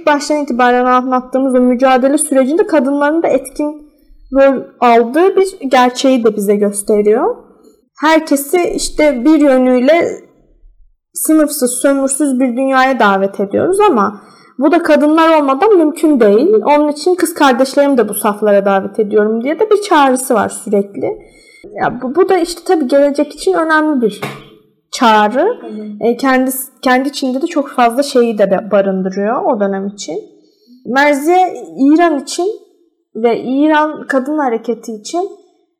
Baştan 0.06 0.37
itibaren 0.37 0.85
anlattığımız 0.85 1.54
o 1.54 1.61
mücadele 1.61 2.18
sürecinde 2.18 2.66
kadınların 2.66 3.23
da 3.23 3.28
etkin 3.28 3.88
rol 4.32 4.62
aldığı 4.80 5.37
bir 5.37 5.70
gerçeği 5.70 6.25
de 6.25 6.37
bize 6.37 6.56
gösteriyor. 6.56 7.37
herkesi 8.00 8.73
işte 8.75 9.25
bir 9.25 9.40
yönüyle 9.40 10.06
sınıfsız, 11.14 11.70
sömürsüz 11.70 12.40
bir 12.40 12.56
dünyaya 12.56 13.00
davet 13.00 13.40
ediyoruz 13.40 13.80
ama 13.80 14.20
bu 14.58 14.73
da 14.73 14.82
kadınlar 14.82 15.40
olmadan 15.40 15.76
mümkün 15.76 16.20
değil. 16.20 16.54
Onun 16.64 16.88
için 16.88 17.14
kız 17.14 17.35
kardeşlerimi 17.35 17.99
de 17.99 18.08
bu 18.08 18.14
saflara 18.14 18.64
davet 18.64 18.99
ediyorum 18.99 19.44
diye 19.44 19.61
de 19.61 19.70
bir 19.70 19.82
çağrısı 19.82 20.35
var 20.35 20.49
sürekli. 20.49 21.06
Ya 21.82 22.00
bu, 22.02 22.14
bu 22.14 22.28
da 22.28 22.38
işte 22.38 22.61
tabii 22.66 22.88
gelecek 22.88 23.35
için 23.35 23.54
önemli 23.54 24.00
bir 24.00 24.20
çağrı. 24.92 25.49
E, 26.00 26.16
kendi 26.16 26.50
kendi 26.82 27.08
içinde 27.08 27.42
de 27.42 27.47
çok 27.47 27.68
fazla 27.68 28.02
şeyi 28.02 28.38
de 28.38 28.70
barındırıyor 28.70 29.42
o 29.44 29.61
dönem 29.61 29.87
için. 29.87 30.16
Merziye 30.87 31.54
İran 31.78 32.18
için 32.18 32.47
ve 33.23 33.43
İran 33.43 34.07
kadın 34.07 34.39
hareketi 34.39 34.93
için 34.93 35.29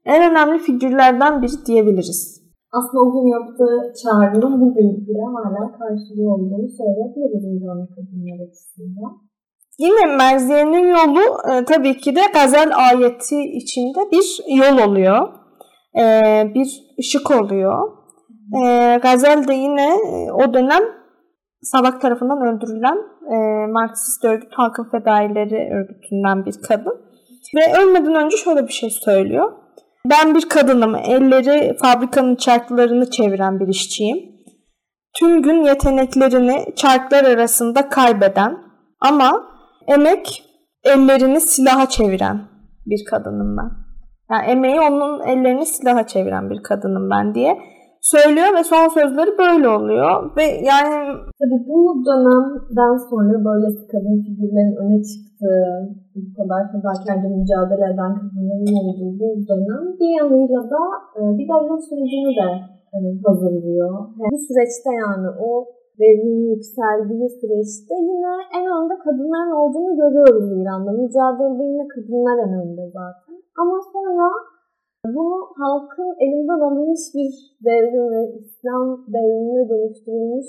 en 0.05 0.31
önemli 0.31 0.59
figürlerden 0.59 1.43
biri 1.43 1.67
diyebiliriz. 1.67 2.39
Aslında 2.73 3.03
o 3.05 3.13
gün 3.13 3.27
yaptığı 3.37 3.93
çağrının 4.03 4.61
bugün 4.61 5.07
bile 5.07 5.25
hala 5.35 5.73
karşılığı 5.79 6.33
olduğunu 6.35 6.69
söyleyebiliriz 6.79 7.63
İran 7.63 7.87
kadınlar 7.87 8.47
açısından. 8.47 9.29
Yine 9.79 10.17
Merziye'nin 10.17 10.89
yolu 10.89 11.21
e, 11.51 11.65
tabii 11.65 11.97
ki 11.97 12.17
de 12.17 12.21
gazel 12.35 12.71
ayeti 12.89 13.41
içinde 13.41 13.99
bir 14.13 14.45
yol 14.57 14.91
oluyor. 14.91 15.29
E, 15.99 16.03
bir 16.55 16.69
ışık 16.99 17.31
oluyor. 17.31 17.93
E, 18.65 18.97
gazel 19.03 19.49
de 19.49 19.55
yine 19.55 19.87
e, 19.87 20.33
o 20.33 20.55
dönem 20.55 20.83
Salak 21.63 22.01
tarafından 22.01 22.39
öldürülen 22.43 22.99
e, 23.33 23.67
Marksist 23.73 24.25
örgüt 24.25 24.53
Halkın 24.53 24.85
Fedaileri 24.91 25.75
örgütünden 25.75 26.47
bir 26.47 26.55
kadın. 26.69 27.08
Ve 27.57 27.79
ölmeden 27.79 28.15
önce 28.15 28.37
şöyle 28.37 28.67
bir 28.67 28.73
şey 28.73 28.91
söylüyor. 28.91 29.53
Ben 30.11 30.35
bir 30.35 30.49
kadınım. 30.49 30.95
Elleri 30.95 31.77
fabrikanın 31.77 32.37
çarklarını 32.37 33.11
çeviren 33.11 33.61
bir 33.61 33.69
işçiyim. 33.69 34.19
Tüm 35.19 35.43
gün 35.43 35.65
yeteneklerini 35.65 36.75
çarklar 36.77 37.25
arasında 37.25 37.89
kaybeden 37.89 38.59
ama 39.01 39.49
emek 39.89 40.45
ellerini 40.85 41.41
silaha 41.41 41.89
çeviren 41.89 42.41
bir 42.87 43.05
kadınım 43.11 43.57
ben. 43.57 43.71
Yani 44.31 44.51
emeği 44.51 44.81
onun 44.81 45.21
ellerini 45.21 45.67
silaha 45.67 46.07
çeviren 46.07 46.51
bir 46.51 46.63
kadınım 46.63 47.11
ben 47.11 47.35
diye 47.35 47.59
söylüyor 48.01 48.51
ve 48.57 48.63
son 48.65 48.89
sözleri 48.99 49.33
böyle 49.39 49.69
oluyor. 49.69 50.37
Ve 50.37 50.45
yani 50.71 50.95
tabii 51.39 51.61
bu 51.69 51.79
dönemden 52.09 52.97
sonra 53.11 53.37
böyle 53.49 53.69
kadın 53.93 54.17
figürlerin 54.25 54.77
öne 54.83 54.99
çıktığı, 55.09 55.67
bu 56.15 56.21
kadar 56.39 56.61
fedakarca 56.73 57.29
mücadele 57.39 57.87
eden 57.93 58.13
kadınların 58.21 58.75
olduğu 58.81 59.11
bir 59.21 59.49
dönem 59.49 59.85
bir 60.01 60.13
yanıyla 60.21 60.63
da 60.73 60.83
e, 61.19 61.21
bir 61.39 61.47
devrim 61.51 61.81
sürecini 61.89 62.33
de 62.41 62.49
e, 62.95 62.99
hazırlıyor. 63.27 63.93
Yani 64.19 64.33
bu 64.33 64.39
süreçte 64.49 64.91
yani 65.05 65.29
o 65.49 65.51
devrimin 66.01 66.51
yükseldiği 66.55 67.29
süreçte 67.41 67.95
yine 68.11 68.35
en 68.59 68.67
önde 68.77 68.95
kadınların 69.05 69.55
olduğunu 69.63 69.93
görüyoruz 70.03 70.47
İran'da. 70.59 70.91
Mücadelede 70.93 71.65
yine 71.73 71.89
kadınlar 71.95 72.37
en 72.47 72.53
önde 72.63 72.85
zaten. 72.99 73.35
Ama 73.61 73.77
sonra 73.93 74.27
bunu 75.15 75.37
halkın 75.63 76.11
elinden 76.25 76.61
alınmış 76.67 77.01
bir 77.15 77.33
devrim 77.65 78.11
ve 78.15 78.39
İslam 78.39 79.05
devrimine 79.15 79.69
dönüştürülmüş 79.69 80.47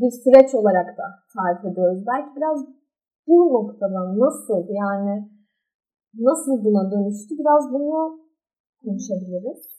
bir 0.00 0.10
süreç 0.10 0.54
olarak 0.54 0.98
da 0.98 1.06
tarif 1.34 1.72
ediyoruz. 1.72 2.04
Belki 2.06 2.36
biraz 2.36 2.58
bu 3.26 3.52
noktadan 3.52 4.18
nasıl 4.18 4.64
yani 4.68 5.28
nasıl 6.18 6.64
buna 6.64 6.90
dönüştü 6.92 7.34
biraz 7.38 7.72
bunu 7.72 8.18
konuşabiliriz. 8.84 9.74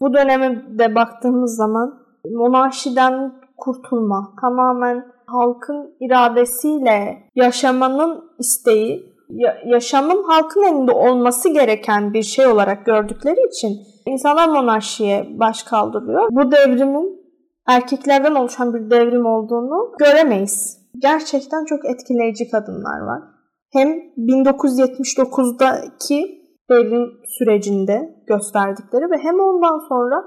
Bu 0.00 0.14
döneme 0.14 0.78
de 0.78 0.94
baktığımız 0.94 1.56
zaman 1.56 2.00
monarşiden 2.30 3.32
kurtulma, 3.56 4.34
tamamen 4.40 5.06
halkın 5.26 5.96
iradesiyle 6.00 7.18
yaşamanın 7.34 8.30
isteği 8.38 9.10
yaşamın 9.66 10.22
halkın 10.22 10.62
elinde 10.62 10.92
olması 10.92 11.48
gereken 11.48 12.12
bir 12.12 12.22
şey 12.22 12.46
olarak 12.46 12.86
gördükleri 12.86 13.40
için 13.48 13.76
insanlar 14.06 14.48
monarşiye 14.48 15.26
baş 15.30 15.62
kaldırıyor. 15.62 16.28
Bu 16.30 16.52
devrimin 16.52 17.20
erkeklerden 17.66 18.34
oluşan 18.34 18.74
bir 18.74 18.90
devrim 18.90 19.26
olduğunu 19.26 19.92
göremeyiz. 19.98 20.80
Gerçekten 21.02 21.64
çok 21.64 21.84
etkileyici 21.84 22.50
kadınlar 22.50 23.00
var. 23.00 23.22
Hem 23.72 23.88
1979'daki 24.18 26.40
devrim 26.70 27.10
sürecinde 27.38 28.14
gösterdikleri 28.26 29.10
ve 29.10 29.18
hem 29.22 29.40
ondan 29.40 29.78
sonra 29.88 30.24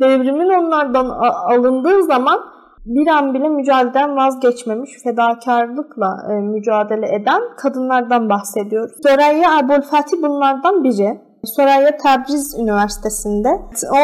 devrimin 0.00 0.48
onlardan 0.48 1.08
alındığı 1.50 2.02
zaman 2.02 2.40
bir 2.86 3.06
an 3.06 3.34
bile 3.34 3.48
mücadeleden 3.48 4.16
vazgeçmemiş, 4.16 4.90
fedakarlıkla 5.02 6.26
e, 6.30 6.34
mücadele 6.34 7.14
eden 7.14 7.42
kadınlardan 7.56 8.28
bahsediyoruz. 8.28 8.92
Soraya 9.02 9.58
Abulfati 9.58 10.22
bunlardan 10.22 10.84
biri. 10.84 11.20
Soraya 11.44 11.96
Tebriz 11.96 12.58
Üniversitesi'nde 12.58 13.48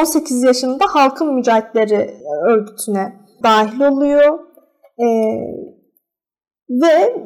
18 0.00 0.42
yaşında 0.42 0.84
Halkın 0.88 1.34
Mücahitleri 1.34 2.14
örgütüne 2.48 3.12
dahil 3.42 3.80
oluyor. 3.80 4.38
E, 4.98 5.06
ve 6.70 7.16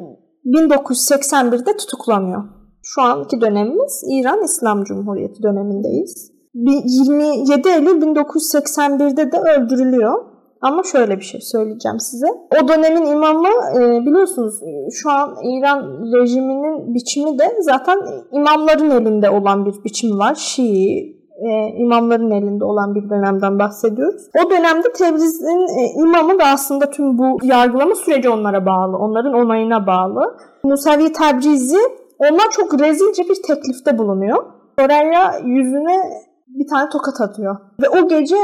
1981'de 0.45 1.77
tutuklanıyor. 1.77 2.43
Şu 2.83 3.01
anki 3.01 3.41
dönemimiz 3.41 4.03
İran 4.11 4.43
İslam 4.43 4.83
Cumhuriyeti 4.83 5.43
dönemindeyiz. 5.43 6.31
27 6.53 7.69
Eylül 7.69 8.01
1981'de 8.01 9.31
de 9.31 9.37
öldürülüyor. 9.37 10.36
Ama 10.61 10.83
şöyle 10.83 11.17
bir 11.17 11.23
şey 11.23 11.41
söyleyeceğim 11.41 11.99
size. 11.99 12.27
O 12.63 12.67
dönemin 12.67 13.05
imamı 13.05 13.47
e, 13.75 14.05
biliyorsunuz 14.05 14.59
şu 14.93 15.11
an 15.11 15.35
İran 15.43 15.81
rejiminin 16.13 16.93
biçimi 16.93 17.39
de 17.39 17.57
zaten 17.59 17.99
imamların 18.31 18.89
elinde 18.89 19.29
olan 19.29 19.65
bir 19.65 19.83
biçimi 19.83 20.17
var. 20.17 20.35
Şii 20.35 21.17
e, 21.37 21.49
imamların 21.77 22.31
elinde 22.31 22.65
olan 22.65 22.95
bir 22.95 23.09
dönemden 23.09 23.59
bahsediyoruz. 23.59 24.21
O 24.45 24.49
dönemde 24.49 24.91
Tebriz'in 24.93 25.79
e, 25.79 26.01
imamı 26.01 26.39
da 26.39 26.43
aslında 26.45 26.89
tüm 26.89 27.17
bu 27.17 27.37
yargılama 27.43 27.95
süreci 27.95 28.29
onlara 28.29 28.65
bağlı. 28.65 28.97
Onların 28.97 29.33
onayına 29.33 29.87
bağlı. 29.87 30.37
Musavi 30.63 31.13
Tebrizi 31.13 31.79
onlar 32.19 32.51
çok 32.51 32.79
rezilce 32.79 33.23
bir 33.23 33.41
teklifte 33.47 33.97
bulunuyor. 33.97 34.45
Oraya 34.81 35.39
yüzüne 35.45 35.97
bir 36.47 36.67
tane 36.67 36.89
tokat 36.89 37.21
atıyor. 37.21 37.55
Ve 37.81 37.89
o 37.89 38.07
gece 38.07 38.35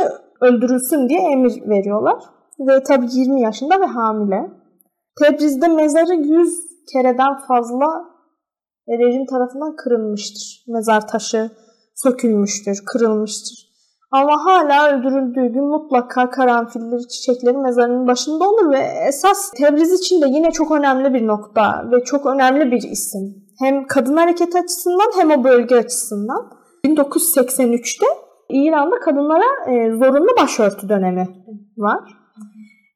öldürülsün 0.42 1.10
diye 1.10 1.22
emir 1.32 1.70
veriyorlar. 1.70 2.24
Ve 2.60 2.84
tabi 2.84 3.06
20 3.12 3.42
yaşında 3.42 3.82
ve 3.82 3.86
hamile. 3.86 4.52
Tebriz'de 5.20 5.68
mezarı 5.68 6.14
100 6.14 6.74
kereden 6.94 7.38
fazla 7.48 7.86
rejim 8.90 9.26
tarafından 9.26 9.76
kırılmıştır. 9.76 10.64
Mezar 10.68 11.08
taşı 11.08 11.52
sökülmüştür, 11.96 12.84
kırılmıştır. 12.86 13.74
Ama 14.12 14.46
hala 14.46 14.90
öldürüldüğü 14.90 15.54
gün 15.54 15.64
mutlaka 15.64 16.30
karanfilleri, 16.30 17.08
çiçekleri 17.08 17.58
mezarının 17.58 18.08
başında 18.08 18.50
olur 18.50 18.72
ve 18.72 18.80
esas 19.08 19.52
Tebriz 19.52 20.00
için 20.00 20.22
de 20.22 20.26
yine 20.28 20.52
çok 20.52 20.72
önemli 20.72 21.14
bir 21.14 21.28
nokta 21.28 21.92
ve 21.92 22.04
çok 22.04 22.26
önemli 22.26 22.72
bir 22.72 22.82
isim. 22.82 23.36
Hem 23.60 23.88
kadın 23.88 24.18
hareketi 24.18 24.58
açısından 24.58 25.12
hem 25.18 25.32
o 25.32 25.44
bölge 25.44 25.76
açısından. 25.76 26.52
1983'te 26.86 28.06
İran'da 28.50 29.00
kadınlara 29.00 29.72
e, 29.72 29.92
zorunlu 29.92 30.30
başörtü 30.42 30.90
dönemi 30.90 31.28
var. 31.78 32.00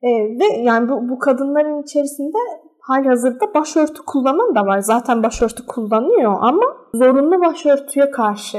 E, 0.04 0.10
ve 0.39 0.62
yani 0.62 0.89
bu, 0.89 1.10
bu 1.10 1.20
kadınların 1.20 1.82
içerisinde 1.82 2.38
hali 2.82 3.08
hazırda 3.08 3.54
başörtü 3.54 4.01
kullanan 4.08 4.56
da 4.56 4.66
var. 4.66 4.80
Zaten 4.80 5.24
başörtü 5.24 5.66
kullanıyor 5.66 6.36
ama 6.42 6.63
zorunlu 6.94 7.42
başörtüye 7.42 8.12
karşı 8.12 8.58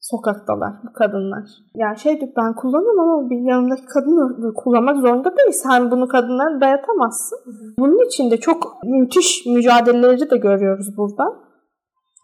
sokaktalar 0.00 0.72
bu 0.84 0.92
kadınlar. 0.92 1.44
Yani 1.74 1.98
şey 1.98 2.20
ben 2.36 2.54
kullanıyorum 2.54 3.00
ama 3.00 3.30
bir 3.30 3.50
yanımdaki 3.50 3.84
kadın 3.84 4.54
kullanmak 4.56 4.96
zorunda 4.96 5.36
değil. 5.36 5.52
Sen 5.52 5.90
bunu 5.90 6.08
kadınlara 6.08 6.60
dayatamazsın. 6.60 7.38
Bunun 7.78 8.06
için 8.06 8.30
de 8.30 8.36
çok 8.36 8.76
müthiş 8.84 9.46
mücadeleleri 9.46 10.30
de 10.30 10.36
görüyoruz 10.36 10.96
burada. 10.96 11.24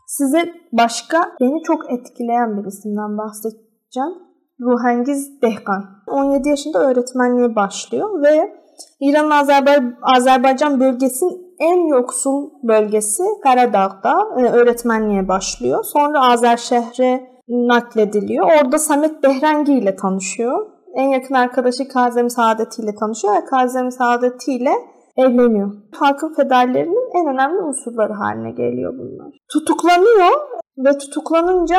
Size 0.07 0.53
başka 0.73 1.19
beni 1.41 1.63
çok 1.63 1.93
etkileyen 1.93 2.57
bir 2.57 2.67
isimden 2.67 3.19
bahsedeceğim 3.19 3.66
Can 3.97 4.15
Ruhengiz 4.61 5.43
Dehkan. 5.43 5.85
17 6.07 6.49
yaşında 6.49 6.79
öğretmenliğe 6.91 7.57
başlıyor 7.57 8.23
ve 8.23 8.53
İran 9.01 9.31
Azerbaycan, 9.31 9.95
Azerbaycan 10.17 10.81
bölgesinin 10.81 11.57
en 11.59 11.87
yoksul 11.87 12.51
bölgesi 12.63 13.23
Karadağ'da 13.43 14.15
e, 14.39 14.43
öğretmenliğe 14.43 15.29
başlıyor. 15.29 15.85
Sonra 15.85 16.21
Azer 16.21 16.57
şehre 16.57 17.31
naklediliyor. 17.49 18.47
Orada 18.47 18.79
Samet 18.79 19.23
Behrengi 19.23 19.73
ile 19.73 19.97
tanışıyor. 19.97 20.67
En 20.95 21.09
yakın 21.09 21.35
arkadaşı 21.35 21.89
Kazem 21.89 22.31
Saadeti 22.31 22.83
ile 22.83 22.95
tanışıyor 22.95 23.35
ve 23.35 23.45
Kazem 23.45 23.91
Saadeti 23.91 24.53
ile 24.53 24.73
evleniyor. 25.17 25.73
Halkın 25.95 26.35
federlerinin 26.35 27.21
en 27.21 27.35
önemli 27.35 27.63
unsurları 27.63 28.13
haline 28.13 28.51
geliyor 28.51 28.93
bunlar. 28.99 29.33
Tutuklanıyor 29.53 30.31
ve 30.79 30.99
tutuklanınca 30.99 31.79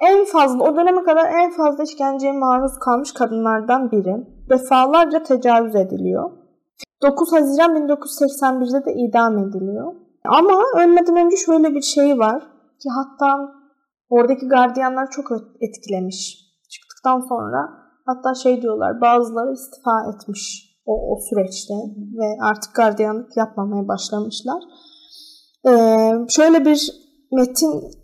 en 0.00 0.24
fazla 0.24 0.64
o 0.64 0.76
döneme 0.76 1.02
kadar 1.04 1.26
en 1.32 1.50
fazla 1.50 1.84
işkenceye 1.84 2.32
maruz 2.32 2.78
kalmış 2.78 3.12
kadınlardan 3.12 3.90
biri. 3.90 4.26
Defalarca 4.50 5.22
tecavüz 5.22 5.76
ediliyor. 5.76 6.30
9 7.02 7.32
Haziran 7.32 7.76
1981'de 7.76 8.84
de 8.84 8.94
idam 8.94 9.38
ediliyor. 9.38 9.94
Ama 10.24 10.62
ölmeden 10.76 11.16
önce 11.16 11.36
şöyle 11.36 11.74
bir 11.74 11.82
şey 11.82 12.18
var 12.18 12.40
ki 12.82 12.88
hatta 12.88 13.52
oradaki 14.10 14.48
gardiyanlar 14.48 15.10
çok 15.10 15.26
etkilemiş. 15.60 16.50
Çıktıktan 16.70 17.20
sonra 17.20 17.68
hatta 18.06 18.34
şey 18.34 18.62
diyorlar 18.62 19.00
bazıları 19.00 19.52
istifa 19.52 20.12
etmiş 20.14 20.70
o, 20.86 21.12
o 21.12 21.16
süreçte 21.30 21.74
ve 22.18 22.42
artık 22.42 22.74
gardiyanlık 22.74 23.36
yapmamaya 23.36 23.88
başlamışlar. 23.88 24.62
Ee, 25.68 26.10
şöyle 26.28 26.64
bir 26.64 26.92
metin 27.32 27.99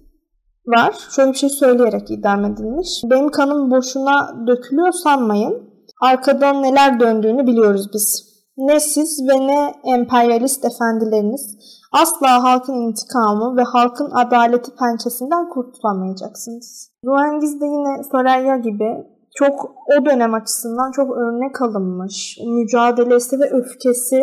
var. 0.67 0.95
Şöyle 1.11 1.33
bir 1.33 1.37
şey 1.37 1.49
söyleyerek 1.49 2.11
idam 2.11 2.45
edilmiş. 2.45 3.03
Benim 3.11 3.29
kanım 3.29 3.71
boşuna 3.71 4.47
dökülüyor 4.47 4.93
sanmayın. 4.93 5.71
Arkadan 6.03 6.63
neler 6.63 7.01
döndüğünü 7.01 7.47
biliyoruz 7.47 7.91
biz. 7.95 8.37
Ne 8.57 8.81
siz 8.81 9.29
ve 9.29 9.47
ne 9.47 9.73
emperyalist 9.95 10.65
efendileriniz 10.65 11.57
asla 11.93 12.43
halkın 12.43 12.75
intikamı 12.75 13.57
ve 13.57 13.63
halkın 13.63 14.11
adaleti 14.11 14.71
pençesinden 14.75 15.49
kurtulamayacaksınız. 15.49 16.91
Ruengiz 17.05 17.61
de 17.61 17.65
yine 17.65 18.03
Soraya 18.13 18.57
gibi 18.57 19.07
çok 19.35 19.75
o 19.99 20.05
dönem 20.05 20.35
açısından 20.35 20.93
çok 20.93 21.17
örnek 21.17 21.63
alınmış. 21.63 22.39
Mücadelesi 22.47 23.41
ve 23.41 23.51
öfkesi 23.51 24.21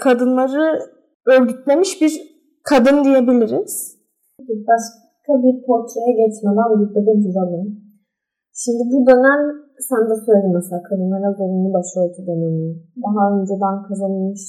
kadınları 0.00 0.80
örgütlemiş 1.26 2.02
bir 2.02 2.20
kadın 2.62 3.04
diyebiliriz. 3.04 3.96
Başka 5.28 5.42
bir 5.42 5.62
portreye 5.66 6.12
geçmeden 6.22 6.68
burada 6.70 7.00
bir 7.06 7.18
duralım. 7.24 7.66
Şimdi 8.62 8.82
bu 8.92 8.98
dönem 9.10 9.40
sen 9.88 10.02
de 10.10 10.14
söyledin 10.26 10.54
mesela 10.54 10.82
kadınlara 10.88 11.32
zorunlu 11.38 11.70
başörtü 11.78 12.20
dönemi. 12.26 12.68
Daha 13.04 13.22
önceden 13.34 13.76
kazanılmış 13.88 14.42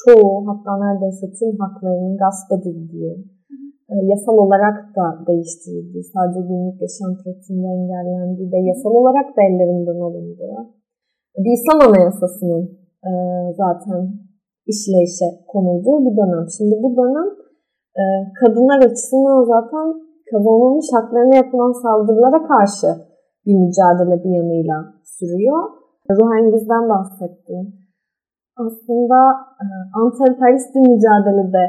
çoğu 0.00 0.46
hatta 0.48 0.70
neredeyse 0.82 1.26
tüm 1.38 1.52
haklarının 1.62 2.16
gasp 2.22 2.48
edildiği, 2.56 3.12
e, 3.92 3.94
yasal 4.12 4.36
olarak 4.44 4.76
da 4.96 5.04
değiştirildiği, 5.28 6.04
sadece 6.12 6.40
günlük 6.48 6.78
yaşam 6.84 7.12
pratiğinde 7.20 7.68
engellendiği 7.78 8.52
de 8.52 8.58
yasal 8.70 8.92
olarak 9.00 9.28
da 9.36 9.40
ellerinden 9.48 10.00
alındığı 10.06 10.56
bir 11.44 11.52
İslam 11.58 11.78
Anayasası'nın 11.88 12.64
e, 13.10 13.12
zaten 13.62 14.02
işleyişe 14.72 15.28
konulduğu 15.52 15.98
bir 16.04 16.16
dönem. 16.20 16.46
Şimdi 16.56 16.74
bu 16.82 16.88
dönem 17.00 17.43
kadınlar 18.40 18.78
açısından 18.86 19.44
zaten 19.54 19.86
kazanılmış 20.30 20.86
haklarına 20.96 21.36
yapılan 21.36 21.72
saldırılara 21.82 22.40
karşı 22.52 22.88
bir 23.46 23.56
mücadele 23.64 24.24
bir 24.24 24.32
yanıyla 24.40 24.76
sürüyor. 25.16 25.62
Ruhengiz'den 26.18 26.88
bahsettim. 26.88 27.64
Aslında 28.64 29.18
e, 29.62 29.66
anti-emperyalist 30.00 30.70
bir 30.74 30.84
mücadelede 30.92 31.64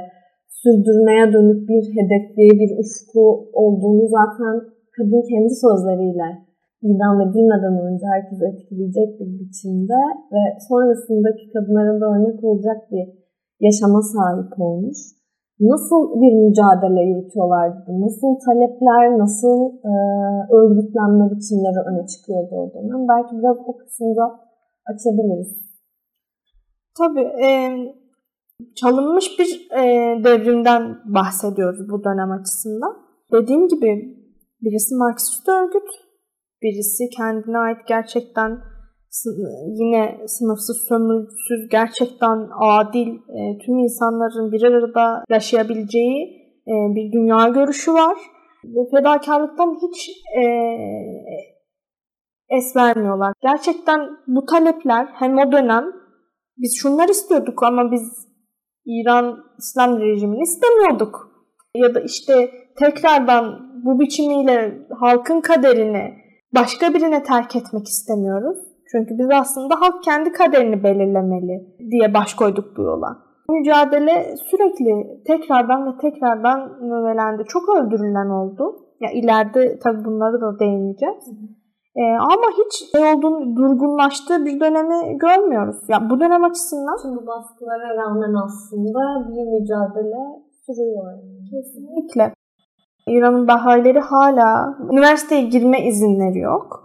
sürdürmeye 0.62 1.34
dönük 1.34 1.70
bir 1.70 1.84
hedefi, 1.98 2.46
bir 2.62 2.72
ufku 2.82 3.24
olduğunu 3.54 4.08
zaten 4.18 4.56
kadın 4.96 5.22
kendi 5.30 5.54
sözleriyle 5.66 6.30
idam 6.82 7.22
edilmeden 7.22 7.76
önce 7.88 8.06
herkes 8.14 8.40
etkileyecek 8.50 9.10
bir 9.20 9.30
biçimde 9.40 10.02
ve 10.34 10.42
sonrasındaki 10.70 11.44
kadınların 11.54 12.02
da 12.02 12.06
örnek 12.16 12.44
olacak 12.44 12.78
bir 12.92 13.06
yaşama 13.60 14.02
sahip 14.02 14.60
olmuş 14.60 14.98
nasıl 15.60 16.22
bir 16.22 16.34
mücadele 16.46 17.02
yürütüyorlardı? 17.10 18.02
Nasıl 18.06 18.32
talepler, 18.46 19.20
nasıl 19.20 19.58
e, 19.92 19.94
örgütlenme 20.58 21.26
biçimleri 21.32 21.80
öne 21.90 22.08
çıkıyordu 22.08 22.56
o 22.56 22.74
dönem? 22.74 23.08
Belki 23.08 23.38
biraz 23.40 23.58
o 23.66 23.78
kısımda 23.78 24.40
açabiliriz. 24.92 25.66
Tabii. 26.98 27.28
E, 27.46 27.50
çalınmış 28.76 29.40
bir 29.40 29.68
e, 29.78 29.84
devrimden 30.24 30.98
bahsediyoruz 31.06 31.90
bu 31.90 32.04
dönem 32.04 32.32
açısından. 32.32 32.94
Dediğim 33.32 33.68
gibi 33.68 34.18
birisi 34.62 34.96
Marksist 34.96 35.50
örgüt, 35.50 35.90
birisi 36.62 37.10
kendine 37.10 37.58
ait 37.58 37.78
gerçekten 37.88 38.60
yine 39.68 40.28
sınıfsız, 40.28 40.78
sömürüsüz, 40.90 41.70
gerçekten 41.72 42.50
adil, 42.62 43.08
e, 43.08 43.58
tüm 43.66 43.78
insanların 43.78 44.52
bir 44.52 44.64
arada 44.64 45.24
yaşayabileceği 45.30 46.46
e, 46.68 46.74
bir 46.96 47.12
dünya 47.12 47.48
görüşü 47.48 47.94
var. 47.94 48.18
Ve 48.66 48.98
fedakarlıktan 48.98 49.78
hiç 49.82 50.10
e, 50.42 50.44
es 52.50 52.76
vermiyorlar. 52.76 53.34
Gerçekten 53.42 54.00
bu 54.28 54.46
talepler 54.46 55.08
hem 55.14 55.38
o 55.38 55.52
dönem 55.52 55.86
biz 56.58 56.78
şunlar 56.82 57.10
istiyorduk 57.10 57.64
ama 57.64 57.92
biz 57.92 58.28
İran 58.86 59.38
İslam 59.58 60.00
rejimini 60.00 60.42
istemiyorduk. 60.42 61.32
Ya 61.76 61.96
da 61.96 62.00
işte 62.00 62.52
tekrardan 62.80 63.72
bu 63.86 64.00
biçimiyle 64.00 64.88
halkın 65.00 65.42
kaderini 65.42 66.14
başka 66.56 66.94
birine 66.94 67.24
terk 67.24 67.56
etmek 67.56 67.88
istemiyoruz 67.88 68.75
çünkü 68.92 69.18
biz 69.18 69.28
aslında 69.32 69.76
halk 69.82 70.04
kendi 70.04 70.32
kaderini 70.32 70.84
belirlemeli 70.84 71.76
diye 71.92 72.14
baş 72.14 72.34
koyduk 72.34 72.78
bu 72.78 72.82
yola. 72.82 73.18
Mücadele 73.50 74.36
sürekli 74.38 75.24
tekrardan 75.28 75.88
ve 75.88 75.98
tekrardan 75.98 76.60
növelendi. 76.82 77.44
Çok 77.48 77.70
öldürülen 77.70 78.30
oldu. 78.30 78.76
Ya 79.02 79.12
ileride 79.12 79.80
tabii 79.80 80.06
bunları 80.06 80.42
da 80.42 80.60
değineceğiz. 80.60 81.30
Ee, 81.96 82.02
ama 82.20 82.48
hiç 82.58 82.92
şey 82.92 83.14
olduğunu, 83.14 83.56
durgunlaştığı 83.56 84.46
bir 84.46 84.60
dönemi 84.60 85.18
görmüyoruz. 85.18 85.78
Ya 85.88 86.10
bu 86.10 86.20
dönem 86.20 86.44
açısından 86.44 86.98
tüm 87.02 87.16
bu 87.16 87.28
baskılara 87.28 87.96
rağmen 87.96 88.34
aslında 88.46 89.30
bir 89.30 89.60
mücadele 89.60 90.44
sürüyor. 90.66 91.14
Kesinlikle. 91.52 92.34
İran'ın 93.08 93.48
bahayileri 93.48 94.00
hala 94.00 94.78
üniversiteye 94.92 95.42
girme 95.42 95.86
izinleri 95.86 96.40
yok. 96.40 96.85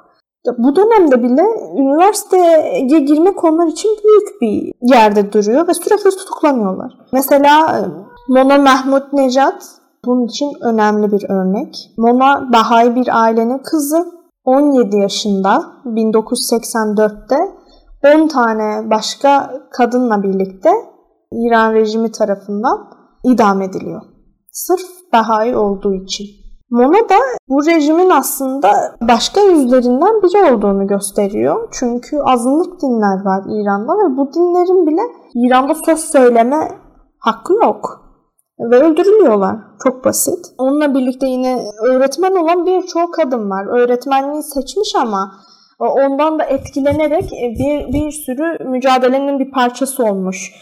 Bu 0.59 0.77
dönemde 0.77 1.23
bile 1.23 1.43
üniversiteye 1.77 3.01
girme 3.01 3.35
konular 3.35 3.67
için 3.67 3.91
büyük 4.05 4.41
bir 4.41 4.73
yerde 4.95 5.33
duruyor 5.33 5.69
ve 5.69 5.75
sürekli 5.75 6.11
tutuklanıyorlar. 6.11 6.93
Mesela 7.13 7.79
e, 7.79 7.81
Mona 8.29 8.59
Mahmut 8.59 9.13
Nejat 9.13 9.65
bunun 10.05 10.27
için 10.27 10.53
önemli 10.61 11.13
bir 11.13 11.31
örnek. 11.31 11.75
Mona 11.97 12.53
Bahay 12.53 12.95
bir 12.97 13.23
ailenin 13.23 13.59
kızı. 13.59 14.21
17 14.45 14.97
yaşında 14.97 15.63
1984'te 15.85 17.37
10 18.23 18.29
tane 18.29 18.91
başka 18.91 19.53
kadınla 19.73 20.23
birlikte 20.23 20.71
İran 21.33 21.75
rejimi 21.75 22.13
tarafından 22.13 22.91
idam 23.25 23.63
ediliyor. 23.63 24.03
Sırf 24.53 25.13
Bahay 25.13 25.57
olduğu 25.57 25.95
için. 25.95 26.40
Mona 26.71 27.09
da 27.09 27.17
bu 27.49 27.67
rejimin 27.67 28.11
aslında 28.11 28.69
başka 29.01 29.41
yüzlerinden 29.41 30.23
biri 30.23 30.55
olduğunu 30.55 30.87
gösteriyor. 30.87 31.69
Çünkü 31.73 32.19
azınlık 32.19 32.83
dinler 32.83 33.25
var 33.25 33.43
İran'da 33.49 33.93
ve 33.93 34.17
bu 34.17 34.33
dinlerin 34.33 34.87
bile 34.87 35.03
İran'da 35.35 35.75
söz 35.75 35.99
söyleme 35.99 36.69
hakkı 37.19 37.55
yok. 37.55 38.07
Ve 38.59 38.77
öldürülüyorlar. 38.77 39.57
Çok 39.83 40.05
basit. 40.05 40.47
Onunla 40.59 40.95
birlikte 40.95 41.27
yine 41.27 41.63
öğretmen 41.87 42.35
olan 42.35 42.67
birçok 42.67 43.15
kadın 43.15 43.51
var. 43.51 43.67
Öğretmenliği 43.81 44.43
seçmiş 44.43 44.95
ama 44.97 45.33
ondan 45.79 46.39
da 46.39 46.45
etkilenerek 46.45 47.31
bir, 47.33 47.93
bir 47.93 48.11
sürü 48.11 48.69
mücadelenin 48.69 49.39
bir 49.39 49.51
parçası 49.51 50.05
olmuş. 50.05 50.53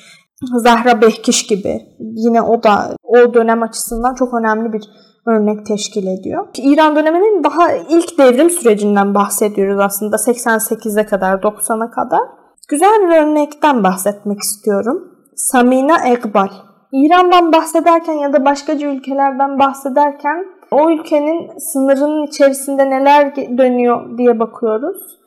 Zahra 0.57 1.01
Behkiş 1.01 1.47
gibi. 1.47 1.81
Yine 1.99 2.43
o 2.43 2.63
da 2.63 2.97
o 3.03 3.35
dönem 3.35 3.63
açısından 3.63 4.15
çok 4.15 4.35
önemli 4.35 4.73
bir 4.73 4.83
örnek 5.29 5.67
teşkil 5.67 6.07
ediyor. 6.07 6.47
İran 6.57 6.97
döneminin 6.97 7.45
daha 7.45 7.73
ilk 7.73 8.19
devrim 8.19 8.51
sürecinden 8.51 9.15
bahsediyoruz 9.15 9.81
aslında 9.81 10.17
88'e 10.17 11.07
kadar 11.07 11.35
90'a 11.35 11.91
kadar. 11.91 12.21
Güzel 12.69 13.01
bir 13.03 13.23
örnekten 13.23 13.85
bahsetmek 13.85 14.39
istiyorum. 14.41 15.19
Samina 15.37 16.09
Ekbal. 16.09 16.49
İran'dan 16.93 17.53
bahsederken 17.53 18.13
ya 18.13 18.33
da 18.33 18.45
başkaca 18.45 18.89
ülkelerden 18.89 19.59
bahsederken 19.59 20.47
o 20.71 20.91
ülkenin 20.91 21.59
sınırının 21.59 22.27
içerisinde 22.27 22.91
neler 22.91 23.37
dönüyor 23.37 24.19
diye 24.19 24.39
bakıyoruz. 24.39 25.19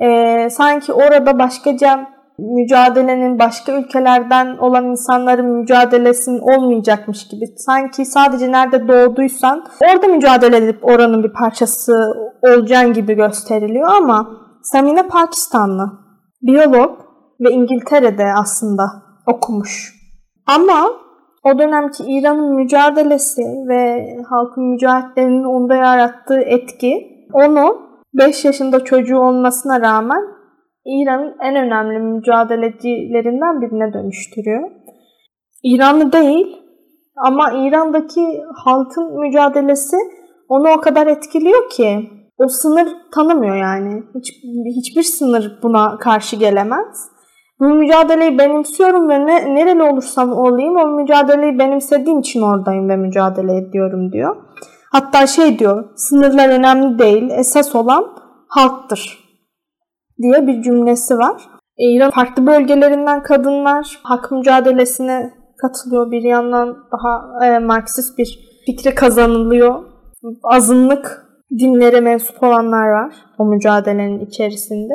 Ee, 0.00 0.48
sanki 0.50 0.92
orada 0.92 1.38
başkaca 1.38 2.17
mücadelenin 2.38 3.38
başka 3.38 3.72
ülkelerden 3.72 4.56
olan 4.56 4.84
insanların 4.84 5.46
mücadelesinin 5.46 6.40
olmayacakmış 6.40 7.28
gibi. 7.28 7.44
Sanki 7.56 8.04
sadece 8.04 8.52
nerede 8.52 8.88
doğduysan 8.88 9.64
orada 9.92 10.06
mücadele 10.06 10.56
edip 10.56 10.84
oranın 10.84 11.24
bir 11.24 11.32
parçası 11.32 11.92
olacaksın 12.42 12.92
gibi 12.92 13.14
gösteriliyor 13.14 13.88
ama 13.88 14.30
Samine 14.62 15.08
Pakistanlı. 15.08 15.92
Biyolog 16.42 16.98
ve 17.40 17.50
İngiltere'de 17.50 18.24
aslında 18.36 18.82
okumuş. 19.26 19.94
Ama 20.46 20.88
o 21.44 21.58
dönemki 21.58 22.04
İran'ın 22.06 22.54
mücadelesi 22.54 23.42
ve 23.42 24.06
halkın 24.30 24.64
mücahitlerinin 24.64 25.44
onda 25.44 25.74
yarattığı 25.74 26.40
etki 26.40 27.06
onu 27.32 27.76
5 28.14 28.44
yaşında 28.44 28.84
çocuğu 28.84 29.18
olmasına 29.18 29.80
rağmen 29.80 30.37
İran'ın 30.84 31.36
en 31.40 31.56
önemli 31.56 31.98
mücadelecilerinden 31.98 33.60
birine 33.60 33.92
dönüştürüyor. 33.92 34.70
İranlı 35.62 36.12
değil 36.12 36.56
ama 37.16 37.52
İran'daki 37.52 38.42
halkın 38.64 39.20
mücadelesi 39.20 39.96
onu 40.48 40.68
o 40.68 40.80
kadar 40.80 41.06
etkiliyor 41.06 41.70
ki 41.70 42.10
o 42.38 42.48
sınır 42.48 42.88
tanımıyor 43.14 43.56
yani. 43.56 44.02
Hiç, 44.14 44.32
hiçbir 44.76 45.02
sınır 45.02 45.58
buna 45.62 45.98
karşı 45.98 46.36
gelemez. 46.36 47.10
Bu 47.60 47.64
mücadeleyi 47.64 48.38
benimsiyorum 48.38 49.08
ve 49.08 49.26
ne, 49.26 49.54
nereli 49.54 49.82
olursam 49.82 50.32
olayım 50.32 50.76
o 50.76 50.86
mücadeleyi 50.86 51.58
benimsediğim 51.58 52.18
için 52.18 52.42
oradayım 52.42 52.88
ve 52.88 52.96
mücadele 52.96 53.56
ediyorum 53.56 54.12
diyor. 54.12 54.36
Hatta 54.92 55.26
şey 55.26 55.58
diyor, 55.58 55.84
sınırlar 55.96 56.48
önemli 56.48 56.98
değil, 56.98 57.30
esas 57.30 57.74
olan 57.74 58.04
halktır 58.48 59.27
diye 60.22 60.46
bir 60.46 60.62
cümlesi 60.62 61.14
var. 61.14 61.42
İran 61.78 62.10
farklı 62.10 62.46
bölgelerinden 62.46 63.22
kadınlar 63.22 63.98
hak 64.02 64.32
mücadelesine 64.32 65.32
katılıyor. 65.58 66.10
Bir 66.10 66.22
yandan 66.22 66.76
daha 66.92 67.46
e, 67.46 67.58
Marksist 67.58 68.18
bir 68.18 68.38
fikri 68.66 68.94
kazanılıyor. 68.94 69.84
Azınlık 70.42 71.26
dinlere 71.58 72.00
mensup 72.00 72.42
olanlar 72.42 72.88
var 72.88 73.14
o 73.38 73.44
mücadelenin 73.44 74.26
içerisinde. 74.26 74.94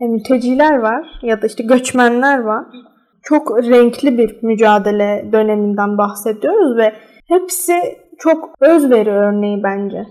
E, 0.00 0.04
mülteciler 0.04 0.78
var 0.78 1.06
ya 1.22 1.42
da 1.42 1.46
işte 1.46 1.64
göçmenler 1.64 2.38
var. 2.38 2.64
Çok 3.22 3.58
renkli 3.58 4.18
bir 4.18 4.42
mücadele 4.42 5.28
döneminden 5.32 5.98
bahsediyoruz 5.98 6.76
ve 6.76 6.92
hepsi 7.28 7.74
çok 8.18 8.54
özveri 8.60 9.10
örneği 9.10 9.62
bence. 9.62 10.06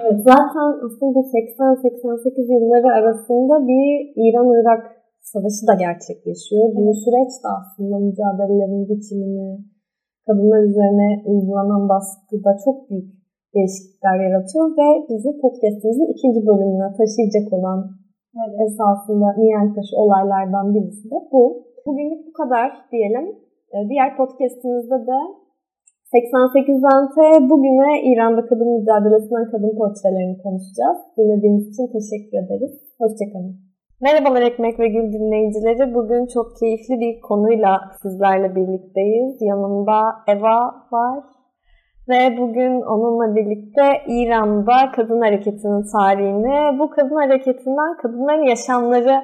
Evet, 0.00 0.18
zaten 0.32 0.68
aslında 0.84 1.18
80-88 1.18 2.52
yılları 2.54 2.88
arasında 2.98 3.54
bir 3.70 3.88
İran-Irak 4.24 4.82
savaşı 5.20 5.62
da 5.70 5.74
gerçekleşiyor. 5.84 6.64
Bu 6.76 6.94
süreç 7.04 7.32
de 7.42 7.48
aslında 7.58 7.96
mücadelelerin 8.06 8.88
biçimini, 8.88 9.48
kadınlar 10.26 10.62
üzerine 10.70 11.08
uygulanan 11.30 11.88
baskıda 11.88 12.52
çok 12.64 12.90
büyük 12.90 13.08
değişiklikler 13.54 14.16
yaratıyor 14.26 14.66
ve 14.78 14.88
bizi 15.08 15.30
podcastimizin 15.42 16.12
ikinci 16.14 16.40
bölümüne 16.46 16.88
taşıyacak 16.98 17.52
olan 17.56 17.80
evet. 18.42 18.60
esasında 18.66 19.28
mihenk 19.42 19.70
taşı 19.76 19.94
olaylardan 20.02 20.74
birisi 20.74 21.04
de 21.12 21.18
bu. 21.32 21.42
Bugünlük 21.86 22.26
bu 22.28 22.32
kadar 22.32 22.68
diyelim. 22.92 23.26
Ee, 23.72 23.88
diğer 23.88 24.16
podcastimizde 24.16 24.98
de 25.10 25.18
88'den 26.14 27.02
T 27.14 27.48
bugüne 27.50 28.02
İran'da 28.02 28.46
kadın 28.46 28.68
mücadelesinden 28.78 29.50
kadın 29.50 29.72
portrelerini 29.78 30.38
konuşacağız. 30.42 30.98
Dinlediğiniz 31.18 31.68
için 31.68 31.86
teşekkür 31.96 32.36
ederiz. 32.42 32.74
Hoşçakalın. 32.98 33.56
Merhabalar 34.00 34.42
Ekmek 34.42 34.80
ve 34.80 34.88
Gül 34.88 35.12
dinleyicileri. 35.12 35.94
Bugün 35.94 36.26
çok 36.26 36.46
keyifli 36.60 37.00
bir 37.00 37.20
konuyla 37.20 37.80
sizlerle 38.02 38.54
birlikteyiz. 38.56 39.36
Yanımda 39.40 40.00
Eva 40.28 40.74
var. 40.92 41.24
Ve 42.08 42.38
bugün 42.38 42.80
onunla 42.80 43.36
birlikte 43.36 43.82
İran'da 44.06 44.92
kadın 44.96 45.20
hareketinin 45.20 45.84
tarihini, 45.92 46.78
bu 46.78 46.90
kadın 46.90 47.16
hareketinden 47.16 47.96
kadınların 48.02 48.42
yaşamları 48.42 49.16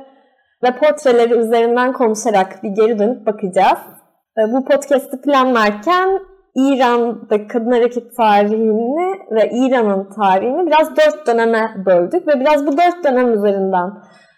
ve 0.64 0.68
portreleri 0.80 1.34
üzerinden 1.34 1.92
konuşarak 1.92 2.62
bir 2.62 2.68
geri 2.68 2.98
dönüp 2.98 3.26
bakacağız. 3.26 3.78
Bu 4.52 4.64
podcast'i 4.64 5.20
planlarken 5.20 6.33
İran'da 6.56 7.46
kadın 7.46 7.70
hareket 7.70 8.16
tarihini 8.16 9.18
ve 9.30 9.50
İran'ın 9.52 10.10
tarihini 10.10 10.66
biraz 10.66 10.96
dört 10.96 11.26
döneme 11.26 11.70
böldük 11.86 12.28
ve 12.28 12.40
biraz 12.40 12.66
bu 12.66 12.72
dört 12.72 13.04
dönem 13.04 13.32
üzerinden 13.32 13.90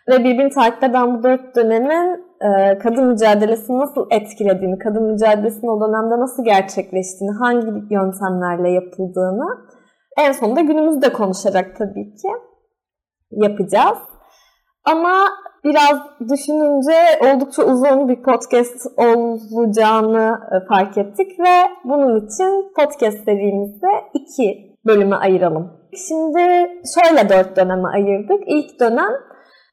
ve 0.09 0.19
birbirini 0.25 0.51
takip 0.51 0.85
eden 0.85 1.19
bu 1.19 1.23
dört 1.23 1.57
dönemin 1.57 2.27
e, 2.41 2.79
kadın 2.79 3.05
mücadelesini 3.05 3.79
nasıl 3.79 4.07
etkilediğini, 4.11 4.79
kadın 4.79 5.03
mücadelesinin 5.03 5.71
o 5.71 5.81
dönemde 5.81 6.21
nasıl 6.21 6.45
gerçekleştiğini, 6.45 7.37
hangi 7.39 7.95
yöntemlerle 7.95 8.71
yapıldığını 8.71 9.47
en 10.19 10.33
sonunda 10.33 10.61
günümüzde 10.61 11.13
konuşarak 11.13 11.77
tabii 11.79 12.15
ki 12.15 12.29
yapacağız. 13.31 13.99
Ama 14.85 15.29
biraz 15.67 15.99
düşününce 16.21 16.97
oldukça 17.21 17.63
uzun 17.63 18.09
bir 18.09 18.23
podcast 18.23 18.87
olacağını 18.97 20.39
e, 20.53 20.67
fark 20.69 20.99
ettik 20.99 21.41
ve 21.41 21.55
bunun 21.85 22.27
için 22.27 22.73
podcast 22.77 23.25
serimizde 23.25 23.87
iki 24.15 24.77
bölüme 24.87 25.17
ayıralım. 25.17 25.73
Şimdi 26.09 26.69
şöyle 26.95 27.29
dört 27.29 27.57
döneme 27.57 27.89
ayırdık. 27.89 28.43
İlk 28.47 28.81
dönem 28.81 29.11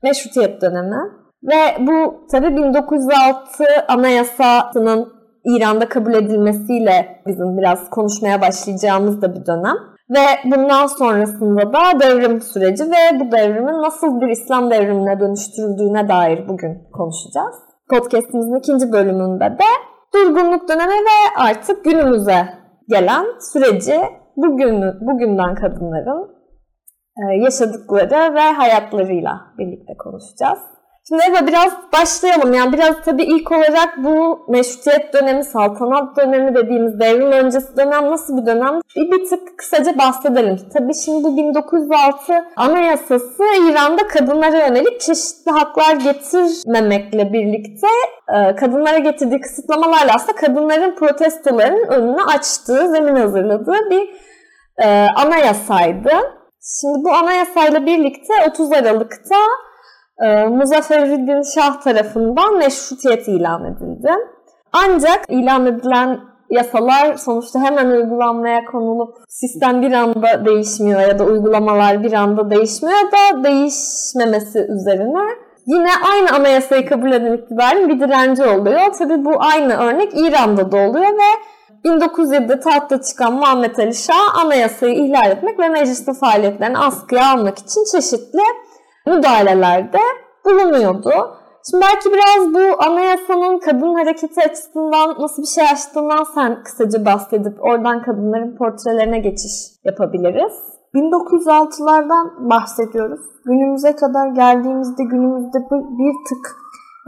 meşrutiyet 0.04 0.62
dönemi 0.62 1.02
ve 1.44 1.88
bu 1.88 2.28
tabi 2.32 2.56
1906 2.56 3.64
anayasasının 3.88 5.14
İran'da 5.46 5.90
kabul 5.90 6.14
edilmesiyle 6.14 7.22
bizim 7.28 7.58
biraz 7.58 7.90
konuşmaya 7.90 8.42
başlayacağımız 8.42 9.22
da 9.22 9.36
bir 9.36 9.46
dönem. 9.46 9.76
Ve 10.14 10.52
bundan 10.52 10.88
sonrasında 10.88 11.74
da 11.74 12.00
devrim 12.00 12.42
süreci 12.42 12.84
ve 12.84 13.20
bu 13.20 13.32
devrimin 13.32 13.82
nasıl 13.82 14.22
bir 14.22 14.28
İslam 14.28 14.72
devrimine 14.72 15.20
dönüştürüldüğüne 15.20 16.10
dair 16.10 16.48
bugün 16.48 16.78
konuşacağız. 16.94 17.56
Podcast'imizin 17.90 18.60
ikinci 18.60 18.92
bölümünde 18.92 19.46
de 19.46 19.70
durgunluk 20.14 20.70
dönemi 20.70 20.94
ve 20.94 21.38
artık 21.38 21.86
günümüze 21.86 22.46
gelen 22.90 23.26
süreci 23.54 24.00
bugün, 24.38 24.82
bugünden 25.02 25.56
kadınların 25.56 26.30
e, 27.18 27.44
yaşadıkları 27.44 28.36
ve 28.36 28.54
hayatlarıyla 28.54 29.42
birlikte 29.58 29.94
konuşacağız. 29.98 30.60
Şimdi 31.08 31.24
Eva 31.30 31.48
biraz 31.48 31.74
başlayalım. 31.94 32.54
Yani 32.54 32.74
biraz 32.74 32.96
tabii 33.06 33.24
ilk 33.24 33.52
olarak 33.52 33.98
bu 33.98 34.46
meşrutiyet 34.50 35.14
dönemi, 35.14 35.44
saltanat 35.44 36.18
dönemi 36.18 36.56
dediğimiz 36.56 37.00
devrim 37.00 37.32
öncesi 37.32 37.78
dönem 37.78 38.12
nasıl 38.12 38.38
bir 38.38 38.46
dönem? 38.46 38.80
Bir, 38.96 39.12
bir 39.12 39.30
tık 39.30 39.58
kısaca 39.58 39.98
bahsedelim. 39.98 40.60
Tabii 40.74 40.94
şimdi 40.94 41.24
bu 41.24 41.38
1906 41.38 42.34
anayasası 42.56 43.44
İran'da 43.70 44.08
kadınlara 44.08 44.58
yönelik 44.58 45.02
çeşitli 45.02 45.52
haklar 45.52 45.96
getirmemekle 45.96 47.34
birlikte 47.34 47.88
e, 48.36 48.56
kadınlara 48.56 48.98
getirdiği 48.98 49.42
kısıtlamalarla 49.42 50.12
aslında 50.16 50.36
kadınların 50.36 50.96
protestolarının 50.96 51.88
önünü 51.88 52.24
açtığı, 52.24 52.92
zemin 52.92 53.16
hazırladığı 53.16 53.90
bir 53.90 54.10
e, 54.84 55.08
anayasaydı. 55.16 56.12
Şimdi 56.82 57.04
bu 57.04 57.14
anayasayla 57.14 57.86
birlikte 57.86 58.34
30 58.50 58.72
Aralık'ta 58.72 59.36
e, 60.22 60.48
Muzafferuddin 60.48 61.42
Şah 61.56 61.82
tarafından 61.82 62.58
meşrutiyet 62.58 63.28
ilan 63.28 63.66
edildi. 63.66 64.12
Ancak 64.74 65.26
ilan 65.30 65.66
edilen 65.66 66.20
yasalar 66.50 67.16
sonuçta 67.16 67.60
hemen 67.60 67.86
uygulanmaya 67.86 68.66
konulup 68.66 69.16
sistem 69.30 69.82
bir 69.82 69.92
anda 69.92 70.46
değişmiyor 70.46 71.02
ya 71.02 71.20
da 71.20 71.24
uygulamalar 71.24 72.04
bir 72.04 72.14
anda 72.14 72.50
değişmiyor 72.50 73.00
da 73.00 73.44
değişmemesi 73.44 74.60
üzerine 74.60 75.24
yine 75.68 75.90
aynı 76.12 76.36
anayasayı 76.36 76.90
kabul 76.90 77.12
eden 77.12 77.34
iktidarın 77.34 77.90
bir 77.90 78.00
direnci 78.00 78.44
oluyor. 78.44 78.94
Tabi 79.00 79.26
bu 79.26 79.32
aynı 79.40 79.74
örnek 79.74 80.12
İran'da 80.14 80.72
da 80.72 80.78
oluyor 80.78 81.12
ve 81.12 81.54
1907'de 81.86 82.60
tahta 82.60 83.02
çıkan 83.02 83.34
Muhammed 83.34 83.78
Ali 83.78 83.96
Şah 83.96 84.46
anayasayı 84.46 84.94
ihlal 84.94 85.32
etmek 85.32 85.60
ve 85.60 85.70
meclisin 85.70 86.14
faaliyetlerini 86.14 86.78
askıya 86.78 87.32
almak 87.32 87.60
için 87.60 87.84
çeşitli 87.92 88.42
müdahalelerde 89.06 90.00
bulunuyordu. 90.46 91.12
Şimdi 91.70 91.84
belki 91.84 92.10
biraz 92.14 92.54
bu 92.54 92.84
anayasanın 92.84 93.60
kadın 93.60 93.96
hareketi 93.96 94.42
açısından 94.42 95.16
nasıl 95.20 95.42
bir 95.42 95.48
şey 95.48 95.64
açtığından 95.64 96.24
sen 96.36 96.64
kısaca 96.64 97.06
bahsedip 97.06 97.64
oradan 97.64 98.02
kadınların 98.02 98.56
portrelerine 98.58 99.20
geçiş 99.20 99.54
yapabiliriz. 99.84 100.54
1906'lardan 100.96 102.50
bahsediyoruz. 102.50 103.22
Günümüze 103.46 103.96
kadar 103.96 104.28
geldiğimizde 104.28 105.04
günümüzde 105.04 105.58
bir 105.72 106.14
tık 106.30 106.56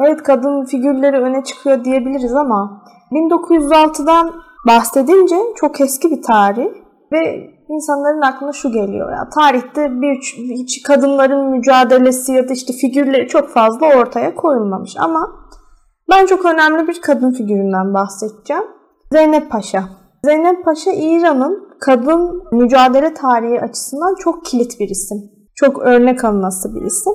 evet 0.06 0.24
kadın 0.24 0.66
figürleri 0.66 1.18
öne 1.18 1.44
çıkıyor 1.44 1.84
diyebiliriz 1.84 2.36
ama 2.36 2.84
1906'dan 3.12 4.34
bahsedince 4.68 5.36
çok 5.56 5.82
eski 5.82 6.12
bir 6.12 6.22
tarih 6.22 6.70
ve 7.12 7.50
insanların 7.70 8.22
aklına 8.22 8.54
şu 8.54 8.72
geliyor 8.72 9.12
ya 9.12 9.30
tarihte 9.30 10.02
bir 10.02 10.16
hiç 10.38 10.84
kadınların 10.84 11.50
mücadelesi 11.50 12.32
ya 12.32 12.50
da 12.50 12.54
işte 12.54 12.74
figürleri 12.74 13.28
çok 13.28 13.50
fazla 13.50 13.88
ortaya 13.88 14.36
koyulmamış 14.36 14.96
ama 15.00 15.46
ben 16.10 16.26
çok 16.26 16.46
önemli 16.46 16.88
bir 16.88 17.02
kadın 17.02 17.32
figüründen 17.32 17.94
bahsedeceğim. 17.94 18.64
Zeynep 19.12 19.52
Paşa. 19.52 19.84
Zeynep 20.24 20.66
Paşa 20.66 20.92
İran'ın 20.92 21.68
kadın 21.80 22.44
mücadele 22.52 23.14
tarihi 23.14 23.62
açısından 23.62 24.16
çok 24.16 24.46
kilit 24.46 24.80
bir 24.80 24.90
isim. 24.90 25.18
Çok 25.56 25.82
örnek 25.82 26.26
alınası 26.26 26.76
bir 26.76 26.82
isim. 26.82 27.14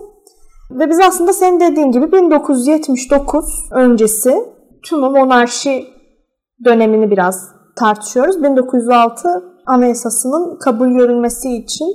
Ve 0.71 0.89
biz 0.89 1.01
aslında 1.01 1.33
senin 1.33 1.61
dediğin 1.61 1.93
gibi 1.93 2.13
1979 2.13 3.69
öncesi 3.73 4.45
tüm 4.85 4.99
monarşi 4.99 5.85
dönemini 6.65 7.11
biraz 7.11 7.49
tartışıyoruz. 7.77 8.43
1906 8.43 9.45
Anayasası'nın 9.71 10.59
kabul 10.59 10.89
görülmesi 10.89 11.57
için 11.57 11.87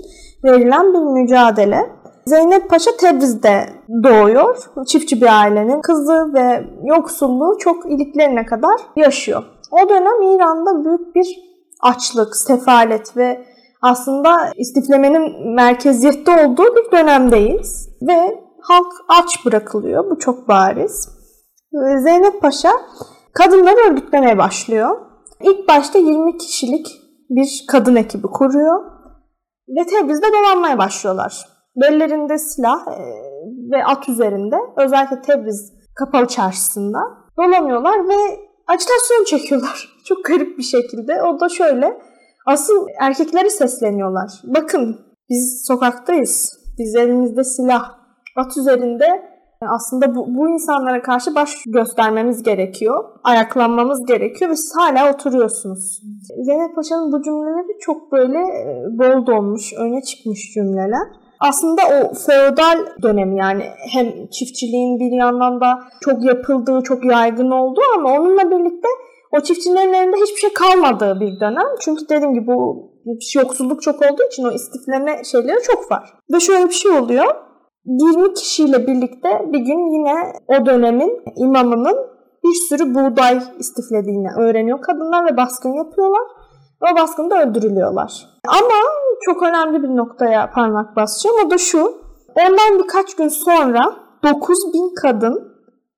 verilen 0.43 0.93
bir 0.93 1.21
mücadele. 1.21 1.89
Zeynep 2.25 2.69
Paşa 2.69 2.91
Tebriz'de 2.97 3.69
doğuyor. 4.03 4.57
Çiftçi 4.87 5.21
bir 5.21 5.41
ailenin 5.41 5.81
kızı 5.81 6.33
ve 6.33 6.63
yoksulluğu 6.83 7.57
çok 7.59 7.91
iliklerine 7.91 8.45
kadar 8.45 8.81
yaşıyor. 8.95 9.43
O 9.71 9.89
dönem 9.89 10.21
İran'da 10.21 10.85
büyük 10.85 11.15
bir 11.15 11.27
açlık, 11.81 12.35
sefalet 12.35 13.17
ve 13.17 13.45
aslında 13.81 14.51
istiflemenin 14.55 15.53
merkeziyette 15.55 16.31
olduğu 16.31 16.75
bir 16.75 16.91
dönemdeyiz. 16.91 17.89
Ve 18.01 18.39
halk 18.61 18.93
aç 19.09 19.45
bırakılıyor. 19.45 20.09
Bu 20.09 20.19
çok 20.19 20.47
bariz. 20.47 21.09
Zeynep 22.03 22.41
Paşa 22.41 22.71
kadınları 23.33 23.91
örgütlemeye 23.91 24.37
başlıyor. 24.37 24.97
İlk 25.43 25.67
başta 25.67 25.99
20 25.99 26.37
kişilik 26.37 27.04
bir 27.29 27.65
kadın 27.67 27.95
ekibi 27.95 28.27
kuruyor 28.27 28.83
ve 29.67 29.85
Tebriz'de 29.85 30.27
dolanmaya 30.33 30.77
başlıyorlar. 30.77 31.45
Bellerinde 31.75 32.37
silah 32.37 32.87
e, 32.87 33.25
ve 33.71 33.85
at 33.85 34.09
üzerinde 34.09 34.55
özellikle 34.77 35.21
Tebriz 35.21 35.73
kapalı 35.95 36.27
çarşısında 36.27 36.99
dolanıyorlar 37.37 38.07
ve 38.07 38.15
acitasyon 38.67 39.23
çekiyorlar. 39.25 39.89
Çok 40.05 40.25
garip 40.25 40.57
bir 40.57 40.63
şekilde. 40.63 41.21
O 41.23 41.39
da 41.39 41.49
şöyle. 41.49 42.01
Asıl 42.47 42.87
erkeklere 42.99 43.49
sesleniyorlar. 43.49 44.31
Bakın 44.43 44.99
biz 45.29 45.63
sokaktayız. 45.67 46.59
Biz 46.77 46.95
elimizde 46.95 47.43
silah. 47.43 47.91
At 48.37 48.57
üzerinde 48.57 49.34
aslında 49.69 50.15
bu, 50.15 50.25
bu 50.27 50.49
insanlara 50.49 51.01
karşı 51.01 51.35
baş 51.35 51.63
göstermemiz 51.65 52.43
gerekiyor. 52.43 53.03
Ayaklanmamız 53.23 54.05
gerekiyor 54.05 54.51
ve 54.51 54.55
siz 54.55 54.73
hala 54.77 55.13
oturuyorsunuz. 55.13 56.01
Zeynep 56.45 56.75
Paşa'nın 56.75 57.11
bu 57.11 57.21
cümleleri 57.21 57.79
çok 57.79 58.11
böyle 58.11 58.37
e, 58.37 58.85
bol 58.99 59.25
donmuş, 59.25 59.73
öne 59.73 60.01
çıkmış 60.01 60.53
cümleler. 60.53 61.07
Aslında 61.39 61.81
o 61.81 62.13
feodal 62.13 62.85
dönemi 63.01 63.39
yani 63.39 63.63
hem 63.93 64.27
çiftçiliğin 64.27 64.99
bir 64.99 65.17
yandan 65.17 65.61
da 65.61 65.79
çok 66.01 66.23
yapıldığı, 66.23 66.81
çok 66.81 67.05
yaygın 67.05 67.51
olduğu 67.51 67.81
ama 67.97 68.11
onunla 68.11 68.51
birlikte 68.51 68.87
o 69.31 69.39
çiftçilerin 69.39 69.93
elinde 69.93 70.15
hiçbir 70.15 70.39
şey 70.39 70.53
kalmadığı 70.53 71.19
bir 71.19 71.39
dönem. 71.39 71.67
Çünkü 71.79 72.09
dediğim 72.09 72.33
gibi 72.33 72.47
bu 72.47 72.91
yoksulluk 73.35 73.81
çok 73.81 73.95
olduğu 73.95 74.23
için 74.31 74.43
o 74.43 74.51
istifleme 74.51 75.23
şeyleri 75.23 75.61
çok 75.63 75.91
var. 75.91 76.13
Ve 76.33 76.39
şöyle 76.39 76.65
bir 76.65 76.73
şey 76.73 76.91
oluyor. 76.91 77.25
20 77.85 78.33
kişiyle 78.33 78.87
birlikte 78.87 79.29
bir 79.53 79.59
gün 79.59 79.93
yine 79.93 80.33
o 80.47 80.65
dönemin 80.65 81.23
imamının 81.35 81.95
bir 82.43 82.53
sürü 82.69 82.95
buğday 82.95 83.39
istiflediğini 83.59 84.27
öğreniyor 84.39 84.81
kadınlar 84.81 85.25
ve 85.25 85.37
baskın 85.37 85.73
yapıyorlar. 85.73 86.21
O 86.81 86.95
baskında 86.95 87.41
öldürülüyorlar. 87.43 88.25
Ama 88.47 88.81
çok 89.25 89.43
önemli 89.43 89.83
bir 89.83 89.95
noktaya 89.95 90.51
parmak 90.51 90.95
basacağım. 90.95 91.35
O 91.45 91.49
da 91.49 91.57
şu. 91.57 92.05
Ondan 92.35 92.83
birkaç 92.83 93.15
gün 93.15 93.27
sonra 93.27 93.95
9 94.23 94.73
bin 94.73 94.95
kadın 95.01 95.55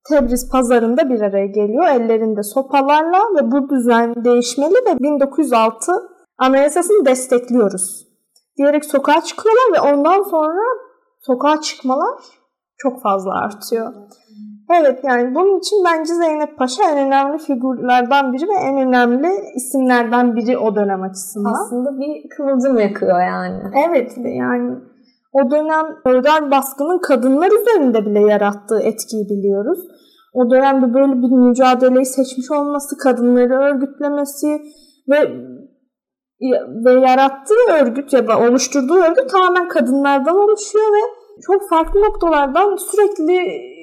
Tebriz 0.10 0.50
pazarında 0.52 1.10
bir 1.10 1.22
araya 1.22 1.46
geliyor. 1.46 1.88
Ellerinde 1.88 2.44
sopalarla 2.44 3.20
ve 3.36 3.52
bu 3.52 3.70
düzen 3.70 4.26
değişmeli 4.26 4.74
ve 4.74 5.00
1906 5.00 5.92
anayasasını 6.38 7.06
destekliyoruz. 7.06 8.08
Diyerek 8.58 8.86
sokağa 8.86 9.22
çıkıyorlar 9.22 9.74
ve 9.74 9.92
ondan 9.92 10.24
sonra 10.24 10.62
sokağa 11.28 11.62
çıkmalar 11.62 12.16
çok 12.78 13.02
fazla 13.02 13.32
artıyor. 13.46 13.94
Evet 14.82 15.00
yani 15.04 15.36
bunun 15.36 15.60
için 15.60 15.78
bence 15.86 16.14
Zeynep 16.14 16.58
Paşa 16.58 16.84
en 16.92 17.08
önemli 17.08 17.38
figürlerden 17.38 18.34
biri 18.34 18.48
ve 18.48 18.54
en 18.54 18.78
önemli 18.88 19.28
isimlerden 19.56 20.36
biri 20.36 20.58
o 20.58 20.76
dönem 20.76 21.02
açısından. 21.02 21.54
Aslında 21.54 21.90
bir 22.00 22.30
kıvılcım 22.30 22.78
yakıyor 22.78 23.20
yani. 23.22 23.62
Evet 23.90 24.18
yani 24.18 24.76
o 25.34 25.52
dönem 25.52 25.86
feodal 26.04 26.52
baskının 26.52 27.00
kadınlar 27.00 27.52
üzerinde 27.62 28.06
bile 28.06 28.20
yarattığı 28.20 28.80
etkiyi 28.80 29.26
biliyoruz. 29.30 29.80
O 30.34 30.52
dönemde 30.52 30.94
böyle 30.94 31.14
bir 31.14 31.32
mücadeleyi 31.32 32.06
seçmiş 32.06 32.52
olması, 32.52 32.98
kadınları 32.98 33.54
örgütlemesi 33.54 34.62
ve 35.10 35.18
ve 36.86 36.92
yarattığı 36.92 37.74
örgüt 37.82 38.14
ya 38.14 38.28
da 38.28 38.40
oluşturduğu 38.40 38.96
örgüt 38.96 39.30
tamamen 39.32 39.68
kadınlardan 39.68 40.36
oluşuyor 40.36 40.86
ve 40.86 41.17
çok 41.42 41.70
farklı 41.70 42.02
noktalardan 42.02 42.76
sürekli 42.76 43.40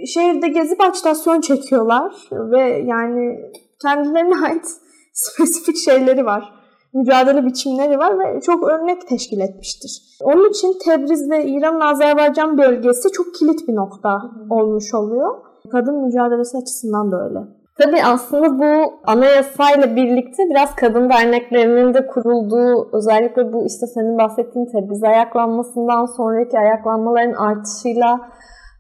şehirde 0.06 0.48
gezip 0.48 0.80
acitasyon 0.80 1.40
çekiyorlar 1.40 2.14
ve 2.32 2.60
yani 2.86 3.50
kendilerine 3.82 4.34
ait 4.46 4.66
spesifik 5.12 5.76
şeyleri 5.76 6.26
var. 6.26 6.54
Mücadele 6.94 7.46
biçimleri 7.46 7.98
var 7.98 8.18
ve 8.18 8.40
çok 8.40 8.68
örnek 8.68 9.08
teşkil 9.08 9.40
etmiştir. 9.40 10.18
Onun 10.22 10.50
için 10.50 10.78
Tebriz 10.84 11.30
ve 11.30 11.46
İran'ın 11.46 11.80
Azerbaycan 11.80 12.58
bölgesi 12.58 13.12
çok 13.12 13.34
kilit 13.34 13.68
bir 13.68 13.74
nokta 13.74 14.22
olmuş 14.50 14.94
oluyor. 14.94 15.34
Kadın 15.72 15.94
mücadelesi 15.94 16.58
açısından 16.58 17.12
da 17.12 17.24
öyle. 17.24 17.38
Tabii 17.78 18.04
aslında 18.04 18.58
bu 18.58 19.00
anayasayla 19.04 19.96
birlikte 19.96 20.42
biraz 20.50 20.74
kadın 20.74 21.10
derneklerinin 21.10 21.94
de 21.94 22.06
kurulduğu 22.06 22.96
özellikle 22.96 23.52
bu 23.52 23.66
işte 23.66 23.87
senin 23.87 24.18
bahsettiğin 24.18 24.66
Tebriz 24.66 25.04
ayaklanmasından 25.04 26.06
sonraki 26.06 26.58
ayaklanmaların 26.58 27.32
artışıyla 27.32 28.20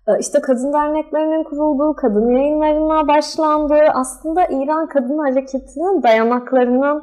e, 0.08 0.18
işte 0.20 0.40
kadın 0.40 0.72
derneklerinin 0.72 1.44
kurulduğu, 1.44 1.94
kadın 1.96 2.30
yayınlarına 2.30 3.08
başlandığı 3.08 3.84
aslında 3.94 4.44
İran 4.44 4.86
Kadın 4.88 5.18
Hareketi'nin 5.18 6.02
dayanaklarının 6.02 7.02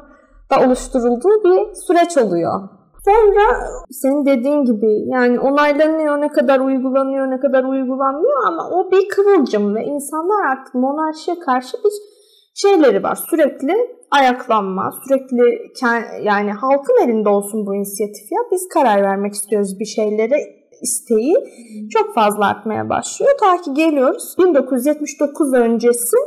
da 0.52 0.66
oluşturulduğu 0.66 1.44
bir 1.44 1.76
süreç 1.76 2.18
oluyor. 2.18 2.81
Sonra 3.06 3.46
senin 3.92 4.26
dediğin 4.26 4.66
gibi 4.66 5.10
yani 5.10 5.40
onaylanıyor, 5.40 6.22
ne 6.22 6.28
kadar 6.28 6.60
uygulanıyor, 6.60 7.32
ne 7.32 7.40
kadar 7.40 7.64
uygulanmıyor 7.64 8.48
ama 8.48 8.70
o 8.70 8.92
bir 8.92 9.08
kıvılcım 9.08 9.76
ve 9.76 9.84
insanlar 9.84 10.46
artık 10.52 10.74
monarşiye 10.74 11.40
karşı 11.40 11.78
bir 11.78 11.92
şeyleri 12.56 13.04
var. 13.04 13.16
Sürekli 13.30 13.74
ayaklanma, 14.12 14.92
sürekli 15.04 15.72
yani 16.24 16.52
halkın 16.52 17.04
elinde 17.04 17.30
olsun 17.30 17.68
bu 17.68 17.76
inisiyatif 17.76 18.32
ya 18.32 18.40
biz 18.52 18.68
karar 18.74 19.04
vermek 19.04 19.34
istiyoruz 19.34 19.80
bir 19.80 19.86
şeylere 19.86 20.36
isteği 20.82 21.36
çok 21.94 22.16
fazla 22.16 22.46
artmaya 22.46 22.90
başlıyor. 22.90 23.32
Ta 23.40 23.62
ki 23.62 23.74
geliyoruz 23.74 24.36
1979 24.40 25.54
öncesi 25.54 26.18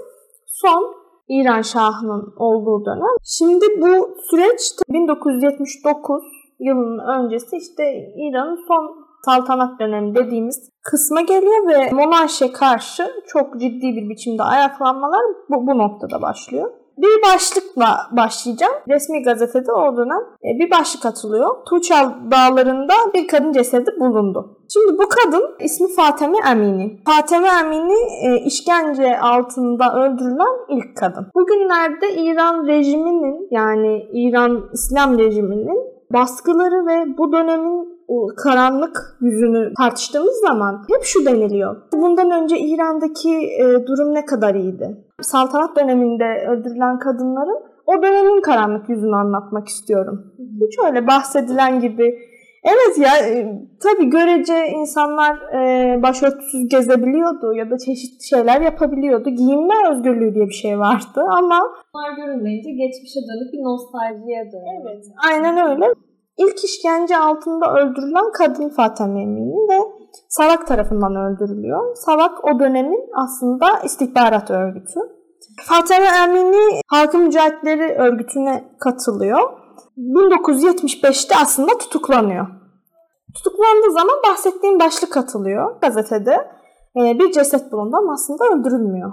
son 0.47 0.95
İran 1.29 1.63
Şahı'nın 1.63 2.35
olduğu 2.37 2.85
dönem. 2.87 3.17
Şimdi 3.25 3.65
bu 3.81 4.17
süreç 4.31 4.73
1979 4.89 6.34
yılının 6.61 6.99
öncesi 6.99 7.57
işte 7.57 8.13
İran'ın 8.17 8.65
son 8.69 9.05
saltanat 9.25 9.81
dönemi 9.81 10.15
dediğimiz 10.15 10.71
kısma 10.83 11.21
geliyor 11.21 11.69
ve 11.69 11.91
monarşiye 11.93 12.53
karşı 12.53 13.11
çok 13.27 13.61
ciddi 13.61 13.97
bir 13.97 14.09
biçimde 14.09 14.43
ayaklanmalar 14.43 15.23
bu, 15.51 15.67
bu 15.67 15.79
noktada 15.79 16.23
başlıyor. 16.23 16.71
Bir 16.99 17.23
başlıkla 17.23 17.97
başlayacağım. 18.13 18.75
Resmi 18.89 19.23
gazetede 19.23 19.73
o 19.73 19.97
dönem 19.97 20.21
e, 20.45 20.59
bir 20.59 20.71
başlık 20.71 21.07
atılıyor. 21.07 21.65
Tuğçal 21.69 22.11
dağlarında 22.31 22.95
bir 23.15 23.29
kadın 23.29 23.53
cesedi 23.53 23.91
bulundu. 24.01 24.59
Şimdi 24.73 24.99
bu 24.99 25.09
kadın 25.09 25.57
ismi 25.61 25.95
Fateme 25.95 26.39
Emini. 26.51 27.01
Fateme 27.07 27.49
Emini 27.61 27.99
e, 28.27 28.45
işkence 28.45 29.21
altında 29.21 29.95
öldürülen 29.95 30.77
ilk 30.77 30.97
kadın. 30.97 31.27
Bugünlerde 31.35 32.15
İran 32.15 32.67
rejiminin 32.67 33.49
yani 33.51 34.07
İran 34.13 34.71
İslam 34.73 35.19
rejiminin 35.19 35.94
baskıları 36.13 36.87
ve 36.87 37.19
bu 37.19 37.33
dönemin 37.33 37.95
o 38.09 38.27
karanlık 38.37 39.17
yüzünü 39.21 39.73
tartıştığımız 39.75 40.41
zaman 40.47 40.85
hep 40.89 41.03
şu 41.03 41.27
deniliyor. 41.27 41.77
Bundan 41.93 42.31
önce 42.31 42.59
İran'daki 42.59 43.31
e, 43.31 43.87
durum 43.87 44.15
ne 44.15 44.25
kadar 44.25 44.55
iyiydi? 44.55 45.05
Saltanat 45.21 45.77
döneminde 45.77 46.47
öldürülen 46.49 46.99
kadınların 46.99 47.63
o 47.87 48.03
dönemin 48.03 48.41
karanlık 48.41 48.89
yüzünü 48.89 49.17
anlatmak 49.17 49.69
istiyorum. 49.69 50.33
Hiç 50.39 50.79
öyle 50.87 51.07
bahsedilen 51.07 51.81
gibi 51.81 52.19
Evet 52.65 52.99
ya 52.99 53.29
e, 53.29 53.59
tabii 53.83 54.11
görece 54.11 54.69
insanlar 54.69 55.35
e, 55.61 56.03
başörtüsüz 56.03 56.69
gezebiliyordu 56.69 57.55
ya 57.55 57.71
da 57.71 57.79
çeşitli 57.79 58.25
şeyler 58.25 58.61
yapabiliyordu. 58.61 59.31
Giyinme 59.31 59.75
özgürlüğü 59.91 60.35
diye 60.35 60.47
bir 60.47 60.59
şey 60.65 60.79
vardı 60.79 61.21
ama... 61.31 61.59
Bunlar 61.95 62.17
görünmeyince 62.17 62.71
geçmişe 62.71 63.21
dönük 63.21 63.53
bir 63.53 63.63
nostaljiye 63.69 64.53
dönüyor. 64.53 64.83
Evet 64.83 65.05
aynen 65.31 65.71
öyle. 65.71 65.85
İlk 66.39 66.65
işkence 66.65 67.17
altında 67.17 67.75
öldürülen 67.75 68.33
kadın 68.33 68.69
Fatime 68.69 69.23
Emini 69.23 69.69
ve 69.71 69.79
Savak 70.29 70.67
tarafından 70.67 71.17
öldürülüyor. 71.17 71.97
Savak 71.97 72.45
o 72.45 72.59
dönemin 72.59 73.11
aslında 73.25 73.67
istihbarat 73.85 74.51
örgütü. 74.51 75.01
Fatime 75.63 76.07
Emini 76.25 76.81
Halkın 76.91 77.21
Mücahitleri 77.21 77.95
örgütüne 77.95 78.65
katılıyor 78.81 79.64
1975'te 79.97 81.35
aslında 81.43 81.79
tutuklanıyor. 81.79 82.47
Tutuklandığı 83.35 83.93
zaman 83.93 84.17
bahsettiğim 84.31 84.81
başlık 84.81 85.17
atılıyor 85.17 85.81
gazetede. 85.81 86.51
Ee, 86.97 87.19
bir 87.19 87.33
ceset 87.33 87.73
bulundu 87.73 87.97
ama 87.97 88.13
aslında 88.13 88.45
öldürülmüyor. 88.45 89.13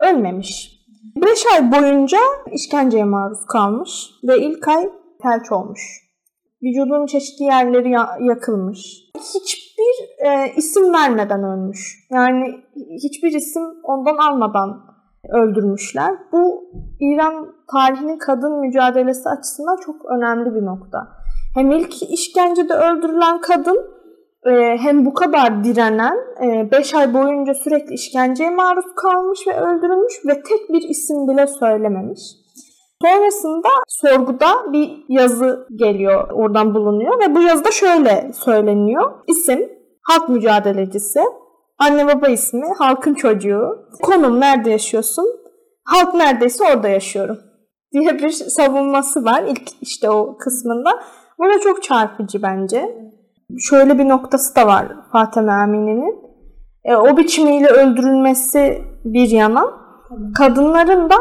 Ölmemiş. 0.00 0.80
5 1.16 1.46
ay 1.46 1.72
boyunca 1.72 2.18
işkenceye 2.52 3.04
maruz 3.04 3.46
kalmış 3.52 4.10
ve 4.28 4.38
ilk 4.38 4.68
ay 4.68 4.90
felç 5.22 5.52
olmuş. 5.52 5.80
Vücudunun 6.62 7.06
çeşitli 7.06 7.44
yerleri 7.44 7.90
ya- 7.90 8.16
yakılmış. 8.20 8.78
Hiçbir 9.34 10.26
e, 10.26 10.52
isim 10.56 10.92
vermeden 10.92 11.44
ölmüş. 11.44 12.06
Yani 12.10 12.54
hiçbir 13.02 13.32
isim 13.32 13.62
ondan 13.84 14.16
almadan 14.16 14.80
öldürmüşler. 15.28 16.14
Bu 16.32 16.64
İran 17.00 17.54
tarihinin 17.72 18.18
kadın 18.18 18.60
mücadelesi 18.60 19.28
açısından 19.28 19.76
çok 19.86 19.96
önemli 20.04 20.54
bir 20.54 20.66
nokta. 20.66 21.08
Hem 21.54 21.70
ilk 21.70 22.02
işkencede 22.02 22.74
öldürülen 22.74 23.40
kadın 23.40 24.00
e, 24.46 24.78
hem 24.78 25.06
bu 25.06 25.14
kadar 25.14 25.64
direnen 25.64 26.16
5 26.70 26.94
ay 26.94 27.14
boyunca 27.14 27.54
sürekli 27.54 27.94
işkenceye 27.94 28.50
maruz 28.50 28.94
kalmış 28.96 29.46
ve 29.46 29.60
öldürülmüş 29.60 30.14
ve 30.26 30.42
tek 30.42 30.68
bir 30.68 30.88
isim 30.88 31.28
bile 31.28 31.46
söylememiş. 31.46 32.20
Sonrasında 33.02 33.68
sorguda 33.88 34.72
bir 34.72 35.04
yazı 35.08 35.66
geliyor, 35.76 36.30
oradan 36.30 36.74
bulunuyor 36.74 37.20
ve 37.20 37.34
bu 37.34 37.40
yazıda 37.40 37.70
şöyle 37.70 38.30
söyleniyor. 38.34 39.12
İsim, 39.26 39.68
halk 40.02 40.28
mücadelecisi, 40.28 41.20
anne 41.80 42.06
baba 42.06 42.28
ismi, 42.28 42.66
halkın 42.78 43.14
çocuğu, 43.14 43.88
konum 44.02 44.40
nerede 44.40 44.70
yaşıyorsun, 44.70 45.26
halk 45.84 46.14
neredeyse 46.14 46.64
orada 46.64 46.88
yaşıyorum 46.88 47.38
diye 47.92 48.18
bir 48.18 48.30
savunması 48.30 49.24
var 49.24 49.44
ilk 49.48 49.62
işte 49.80 50.10
o 50.10 50.36
kısmında. 50.38 50.90
Bu 51.38 51.44
da 51.44 51.60
çok 51.60 51.82
çarpıcı 51.82 52.42
bence. 52.42 53.10
Şöyle 53.58 53.98
bir 53.98 54.08
noktası 54.08 54.56
da 54.56 54.66
var 54.66 54.86
Fatıma 55.12 55.52
Amine'nin. 55.52 56.30
E, 56.84 56.96
o 56.96 57.16
biçimiyle 57.16 57.66
öldürülmesi 57.66 58.82
bir 59.04 59.28
yana, 59.28 59.64
kadınların 60.34 61.10
da 61.10 61.16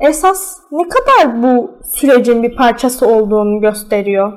esas 0.00 0.58
ne 0.72 0.88
kadar 0.88 1.42
bu 1.42 1.70
sürecin 1.84 2.42
bir 2.42 2.56
parçası 2.56 3.06
olduğunu 3.06 3.60
gösteriyor. 3.60 4.32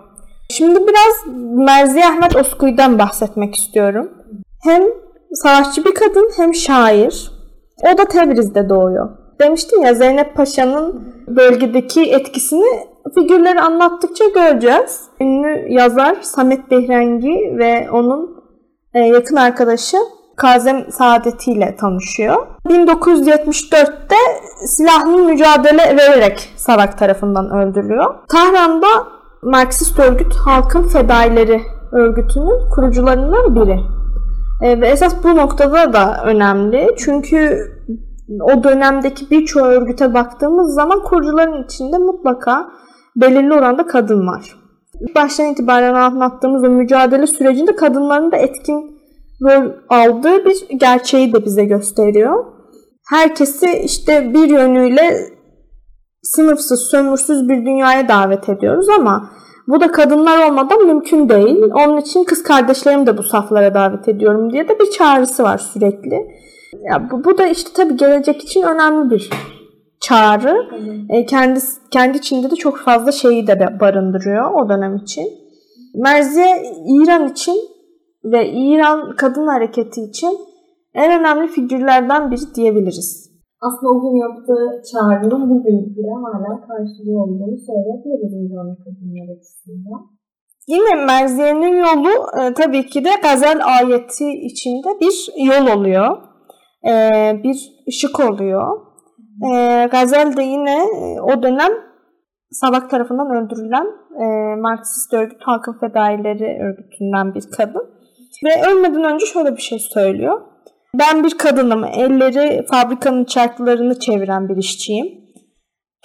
Şimdi 0.49 0.80
biraz 0.80 1.36
Merziye 1.53 2.06
Ahmet 2.06 2.36
Oskuy'dan 2.36 2.99
bahsetmek 2.99 3.56
istiyorum. 3.56 4.12
Hem 4.63 4.84
savaşçı 5.34 5.86
bir 5.86 5.94
kadın 5.94 6.30
hem 6.38 6.54
şair. 6.54 7.32
O 7.94 7.98
da 7.98 8.06
Tebriz'de 8.06 8.70
doğuyor. 8.70 9.10
Demiştim 9.42 9.84
ya 9.84 9.94
Zeynep 9.94 10.36
Paşa'nın 10.36 11.13
bölgedeki 11.28 12.02
etkisini 12.02 12.88
figürleri 13.16 13.62
anlattıkça 13.62 14.26
göreceğiz. 14.28 15.02
Ünlü 15.22 15.74
yazar 15.74 16.18
Samet 16.22 16.72
Behrengi 16.72 17.56
ve 17.58 17.88
onun 17.92 18.44
e, 18.94 19.00
yakın 19.00 19.36
arkadaşı 19.36 19.98
Kazem 20.36 20.92
Saadeti 20.92 21.52
ile 21.52 21.76
tanışıyor. 21.76 22.48
1974'te 22.68 24.16
silahlı 24.66 25.18
mücadele 25.18 25.98
vererek 25.98 26.54
Sarak 26.56 26.98
tarafından 26.98 27.50
öldürülüyor. 27.50 28.16
Tahran'da 28.30 28.88
Marksist 29.44 30.00
örgüt 30.00 30.34
Halkın 30.46 30.88
Fedaileri 30.88 31.62
örgütünün 31.92 32.70
kurucularından 32.76 33.56
biri. 33.56 33.97
E, 34.62 34.82
ve 34.82 34.88
esas 34.88 35.24
bu 35.24 35.36
noktada 35.36 35.93
da 35.93 36.24
önemli. 36.26 36.88
Çünkü 36.98 37.60
o 38.41 38.63
dönemdeki 38.63 39.32
birçok 39.32 39.63
örgüte 39.65 40.13
baktığımız 40.13 40.74
zaman 40.74 41.04
kurucuların 41.04 41.63
içinde 41.63 41.98
mutlaka 41.98 42.70
belirli 43.15 43.54
oranda 43.54 43.88
kadın 43.88 44.28
var. 44.28 44.56
Baştan 45.15 45.46
itibaren 45.46 45.93
anlattığımız 45.93 46.63
o 46.63 46.70
mücadele 46.70 47.28
sürecinde 47.28 47.76
kadınların 47.76 48.32
da 48.32 48.38
etkin 48.38 48.98
rol 49.41 49.72
aldığı 49.89 50.46
bir 50.46 50.80
gerçeği 50.80 51.34
de 51.34 51.46
bize 51.46 51.65
gösteriyor. 51.65 52.46
Herkesi 53.10 53.82
işte 53.84 54.34
bir 54.34 54.50
yönüyle 54.50 55.38
sınıfsız, 56.24 56.80
sömürsüz 56.80 57.50
bir 57.50 57.65
dünyaya 57.65 58.08
davet 58.08 58.50
ediyoruz 58.50 58.89
ama 58.89 59.30
bu 59.67 59.82
da 59.82 59.91
kadınlar 59.91 60.49
olmadan 60.49 60.86
mümkün 60.86 61.30
değil. 61.30 61.58
Onun 61.73 61.97
için 61.97 62.23
kız 62.23 62.43
kardeşlerimi 62.43 63.08
de 63.08 63.17
bu 63.17 63.23
saflara 63.23 63.73
davet 63.73 64.08
ediyorum 64.08 64.53
diye 64.53 64.67
de 64.67 64.80
bir 64.80 64.91
çağrısı 64.91 65.43
var 65.43 65.58
sürekli. 65.58 66.15
Ya 66.82 67.10
bu, 67.12 67.23
bu 67.23 67.38
da 67.38 67.47
işte 67.47 67.69
tabii 67.75 67.97
gelecek 67.97 68.43
için 68.43 68.62
önemli 68.62 69.10
bir 69.10 69.30
çağrı. 69.99 70.67
E, 71.10 71.25
kendi 71.25 71.60
kendi 71.91 72.17
içinde 72.17 72.51
de 72.51 72.56
çok 72.56 72.77
fazla 72.77 73.12
şeyi 73.12 73.47
de 73.47 73.80
barındırıyor 73.80 74.51
o 74.53 74.69
dönem 74.69 74.95
için. 74.95 75.25
Merziye 75.95 76.63
İran 76.88 77.27
için 77.27 77.56
ve 78.23 78.49
İran 78.49 79.15
kadın 79.15 79.47
hareketi 79.47 80.01
için 80.01 80.38
en 80.93 81.19
önemli 81.19 81.47
figürlerden 81.47 82.32
biri 82.32 82.56
diyebiliriz. 82.56 83.27
Aslında 83.62 83.91
o 83.93 84.02
gün 84.02 84.15
yaptığı 84.26 84.82
çağrının 84.91 85.50
bugün 85.50 85.96
bile 85.96 86.13
hala 86.24 86.62
karşılığı 86.67 87.22
olduğunu 87.24 87.58
söyleyebiliriz 87.67 88.52
İran 88.52 88.76
kadınlar 88.76 89.36
açısından. 89.36 90.02
Yine 90.67 91.06
Merziye'nin 91.06 91.78
yolu 91.78 92.13
e, 92.39 92.54
tabii 92.54 92.86
ki 92.86 93.06
de 93.06 93.10
gazel 93.24 93.60
ayeti 93.78 94.30
içinde 94.30 94.88
bir 95.02 95.15
yol 95.46 95.78
oluyor. 95.78 96.17
E, 96.88 96.91
bir 97.43 97.58
ışık 97.88 98.20
oluyor. 98.20 98.82
E, 99.54 99.86
gazel 99.91 100.38
de 100.38 100.43
yine 100.43 100.78
e, 100.78 101.22
o 101.22 101.43
dönem 101.43 101.72
Savak 102.52 102.89
tarafından 102.89 103.28
öldürülen 103.36 103.88
e, 104.22 104.56
Marksist 104.62 105.13
örgüt 105.13 105.41
Halkın 105.41 105.74
Fedaileri 105.80 106.63
örgütünden 106.63 107.36
bir 107.36 107.43
kadın. 107.58 107.98
Ve 108.46 108.72
ölmeden 108.72 109.04
önce 109.04 109.26
şöyle 109.26 109.56
bir 109.56 109.62
şey 109.62 109.80
söylüyor. 109.80 110.41
Ben 110.93 111.23
bir 111.23 111.38
kadınım. 111.38 111.84
Elleri 111.84 112.65
fabrikanın 112.65 113.26
çarklarını 113.26 114.00
çeviren 114.00 114.50
bir 114.50 114.58
işçiyim. 114.58 115.08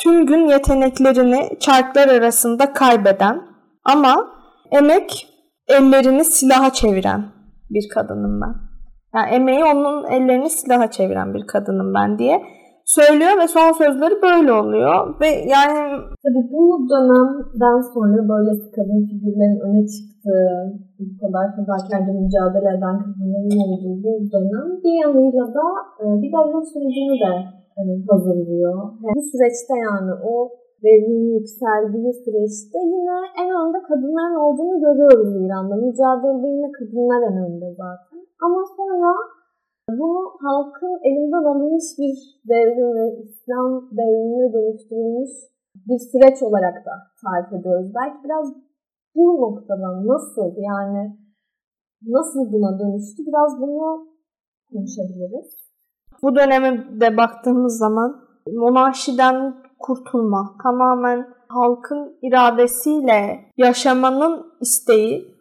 Tüm 0.03 0.27
gün 0.27 0.49
yeteneklerini 0.49 1.49
çarklar 1.61 2.09
arasında 2.09 2.73
kaybeden 2.73 3.43
ama 3.85 4.29
emek 4.71 5.29
ellerini 5.69 6.25
silaha 6.25 6.73
çeviren 6.73 7.25
bir 7.71 7.89
kadınım 7.95 8.41
ben. 8.41 8.55
Yani 9.15 9.35
emeği 9.35 9.65
onun 9.65 10.05
ellerini 10.05 10.51
silaha 10.51 10.91
çeviren 10.91 11.35
bir 11.35 11.47
kadınım 11.47 11.95
ben 11.95 12.19
diye 12.19 12.43
söylüyor 12.85 13.35
ve 13.41 13.47
son 13.49 13.73
sözleri 13.83 14.17
böyle 14.23 14.53
oluyor 14.53 15.21
ve 15.21 15.29
yani 15.55 15.79
tabii 16.23 16.45
bu 16.53 16.63
dönemden 16.93 17.81
sonra 17.95 18.21
böyle 18.33 18.51
kadın 18.77 19.01
figürlerin 19.09 19.61
öne 19.67 19.83
çıktığı, 19.93 20.49
bu 20.99 21.05
kadar 21.21 21.45
fedakarca 21.57 22.13
mücadele 22.23 22.71
eden 22.77 22.97
kadınların 23.05 23.59
olduğu 23.67 24.05
bir 24.05 24.33
dönem 24.33 24.69
bir 24.85 24.97
yanıyla 25.05 25.47
da 25.57 25.67
e, 26.03 26.05
bir 26.23 26.31
devrim 26.35 26.65
sürecini 26.73 27.17
de 27.25 27.33
e, 27.79 27.83
hazırlıyor. 28.11 28.77
Yani 29.03 29.17
bu 29.17 29.23
süreçte 29.33 29.75
yani 29.89 30.13
o 30.33 30.35
devrimin 30.85 31.35
yükseldiği 31.39 32.13
süreçte 32.25 32.79
yine 32.95 33.17
en 33.43 33.51
önde 33.61 33.79
kadınların 33.89 34.39
olduğunu 34.45 34.77
görüyoruz 34.87 35.31
İran'da. 35.43 35.75
Mücadelede 35.77 36.49
yine 36.57 36.73
kadınlar 36.79 37.21
en 37.29 37.37
önde 37.47 37.69
zaten. 37.83 38.19
Ama 38.45 38.61
sonra 38.77 39.11
bunu 39.99 40.21
halkın 40.47 40.95
elinden 41.09 41.45
alınmış 41.51 41.85
bir 41.99 42.15
devrim 42.49 42.95
ve 42.99 43.23
İslam 43.23 43.89
devrimine 43.99 44.53
dönüştürülmüş 44.53 45.31
bir 45.89 45.99
süreç 45.99 46.43
olarak 46.43 46.77
da 46.87 46.95
tarif 47.23 47.61
ediyoruz. 47.61 47.93
Belki 47.95 48.25
biraz 48.25 48.47
bu 49.15 49.41
noktadan 49.41 50.07
nasıl 50.07 50.53
yani 50.57 51.17
nasıl 52.07 52.53
buna 52.53 52.79
dönüştü 52.79 53.23
biraz 53.27 53.61
bunu 53.61 54.07
konuşabiliriz. 54.73 55.63
Bu 56.23 56.37
döneme 56.37 57.01
de 57.01 57.17
baktığımız 57.17 57.79
zaman 57.79 58.17
monarşiden 58.53 59.55
kurtulma, 59.79 60.57
tamamen 60.63 61.29
halkın 61.49 62.19
iradesiyle 62.23 63.41
yaşamanın 63.57 64.53
isteği 64.61 65.33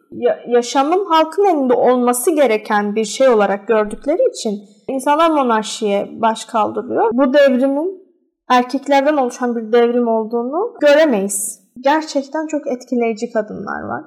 yaşamın 0.48 1.04
halkın 1.04 1.44
elinde 1.44 1.74
olması 1.74 2.30
gereken 2.30 2.94
bir 2.94 3.04
şey 3.04 3.28
olarak 3.28 3.68
gördükleri 3.68 4.22
için 4.30 4.58
insanlar 4.88 5.30
monarşiye 5.30 6.08
baş 6.12 6.44
kaldırıyor. 6.44 7.10
Bu 7.12 7.34
devrimin 7.34 8.02
erkeklerden 8.48 9.16
oluşan 9.16 9.56
bir 9.56 9.72
devrim 9.72 10.08
olduğunu 10.08 10.74
göremeyiz. 10.80 11.62
Gerçekten 11.84 12.46
çok 12.46 12.66
etkileyici 12.66 13.32
kadınlar 13.32 13.82
var. 13.82 14.04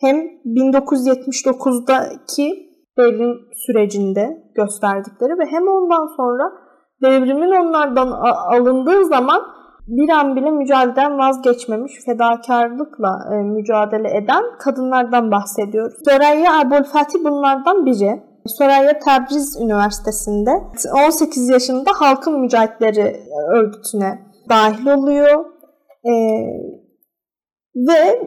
Hem 0.00 0.16
1979'daki 0.46 2.68
devrim 2.98 3.38
sürecinde 3.66 4.42
gösterdikleri 4.54 5.38
ve 5.38 5.46
hem 5.50 5.68
ondan 5.68 6.06
sonra 6.16 6.52
devrimin 7.02 7.50
onlardan 7.50 8.10
alındığı 8.52 9.04
zaman 9.04 9.42
bir 9.88 10.08
an 10.08 10.36
bile 10.36 10.50
mücadeleden 10.50 11.18
vazgeçmemiş, 11.18 11.92
fedakarlıkla 12.04 13.28
e, 13.32 13.36
mücadele 13.36 14.16
eden 14.16 14.44
kadınlardan 14.58 15.30
bahsediyoruz. 15.30 15.94
Soraya 16.04 16.60
Abulfati 16.60 17.24
bunlardan 17.24 17.86
biri. 17.86 18.22
Soraya 18.46 18.98
Tebriz 18.98 19.60
Üniversitesi'nde 19.60 20.50
18 21.06 21.48
yaşında 21.48 21.90
Halkın 21.94 22.40
Mücahitleri 22.40 23.20
örgütüne 23.54 24.18
dahil 24.48 24.86
oluyor. 24.86 25.44
E, 26.04 26.12
ve 27.76 28.22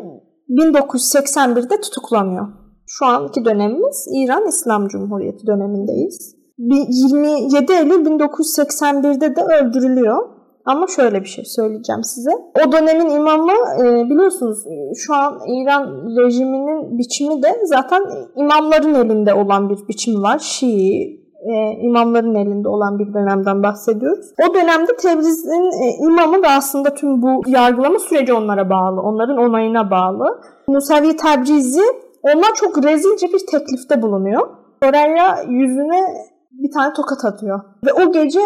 1981'de 0.50 1.82
tutuklanıyor. 1.82 2.48
Şu 2.88 3.06
anki 3.06 3.46
dönemimiz 3.46 4.08
İran 4.16 4.48
İslam 4.48 4.88
Cumhuriyeti 4.88 5.48
dönemindeyiz. 5.48 6.36
27 6.58 7.74
Eylül 7.74 8.06
1981'de 8.06 9.36
de 9.36 9.42
öldürülüyor. 9.42 10.41
Ama 10.66 10.88
şöyle 10.88 11.22
bir 11.22 11.28
şey 11.28 11.46
söyleyeceğim 11.46 12.04
size. 12.04 12.32
O 12.68 12.72
dönemin 12.72 13.10
imamı 13.10 13.52
e, 13.80 14.10
biliyorsunuz 14.10 14.68
e, 14.68 14.96
şu 14.96 15.14
an 15.14 15.40
İran 15.48 15.86
rejiminin 16.18 16.98
biçimi 16.98 17.44
de 17.44 17.62
zaten 17.64 18.04
imamların 18.36 18.94
elinde 18.94 19.34
olan 19.34 19.70
bir 19.70 19.88
biçimi 19.88 20.22
var. 20.22 20.40
Şii 20.40 21.22
e, 21.42 21.54
imamların 21.82 22.36
elinde 22.36 22.70
olan 22.70 23.00
bir 23.00 23.14
dönemden 23.14 23.64
bahsediyoruz. 23.64 24.26
O 24.50 24.54
dönemde 24.54 24.96
Tebriz'in 24.96 25.72
imamı 26.06 26.44
da 26.44 26.48
aslında 26.50 26.94
tüm 26.94 27.22
bu 27.22 27.42
yargılama 27.48 28.00
süreci 28.00 28.34
onlara 28.34 28.70
bağlı. 28.70 29.02
Onların 29.02 29.38
onayına 29.38 29.92
bağlı. 29.92 30.42
Musavi 30.68 31.16
Tebrizi 31.18 31.84
onlar 32.24 32.54
çok 32.56 32.84
rezilce 32.84 33.28
bir 33.28 33.46
teklifte 33.52 34.02
bulunuyor. 34.02 34.48
Soraya 34.84 35.42
yüzüne 35.50 36.02
bir 36.52 36.72
tane 36.72 36.94
tokat 36.94 37.26
atıyor. 37.26 37.60
Ve 37.86 37.94
o 37.94 38.12
gece 38.12 38.40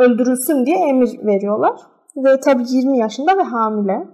öldürülsün 0.00 0.66
diye 0.66 0.78
emir 0.88 1.26
veriyorlar. 1.26 1.80
Ve 2.16 2.40
tabii 2.40 2.64
20 2.66 2.98
yaşında 2.98 3.38
ve 3.38 3.42
hamile. 3.42 4.08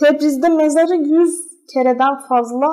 Tebriz'de 0.00 0.48
mezarı 0.48 0.94
100 0.94 1.30
kereden 1.74 2.18
fazla 2.28 2.66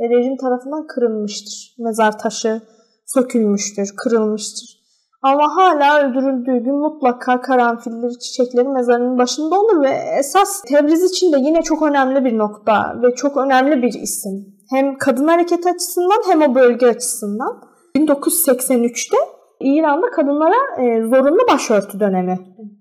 rejim 0.00 0.36
tarafından 0.36 0.86
kırılmıştır. 0.86 1.74
Mezar 1.78 2.18
taşı 2.18 2.62
sökülmüştür, 3.06 3.94
kırılmıştır. 3.96 4.84
Ama 5.22 5.56
hala 5.56 6.00
öldürüldüğü 6.00 6.64
gün 6.64 6.74
mutlaka 6.74 7.40
karanfilleri, 7.40 8.18
çiçekleri 8.18 8.68
mezarının 8.68 9.18
başında 9.18 9.60
olur 9.60 9.82
ve 9.82 9.90
esas 10.18 10.62
Tebriz 10.62 11.02
için 11.10 11.32
de 11.32 11.36
yine 11.38 11.62
çok 11.62 11.82
önemli 11.82 12.24
bir 12.24 12.38
nokta 12.38 13.02
ve 13.02 13.14
çok 13.14 13.36
önemli 13.36 13.82
bir 13.82 13.92
isim. 13.92 14.46
Hem 14.70 14.98
kadın 14.98 15.28
hareketi 15.28 15.68
açısından 15.68 16.22
hem 16.28 16.42
o 16.42 16.54
bölge 16.54 16.86
açısından. 16.86 17.62
1983'te 17.96 19.16
İran'da 19.64 20.10
kadınlara 20.10 20.82
e, 20.82 21.02
zorunlu 21.02 21.40
başörtü 21.52 22.00
dönemi 22.00 22.38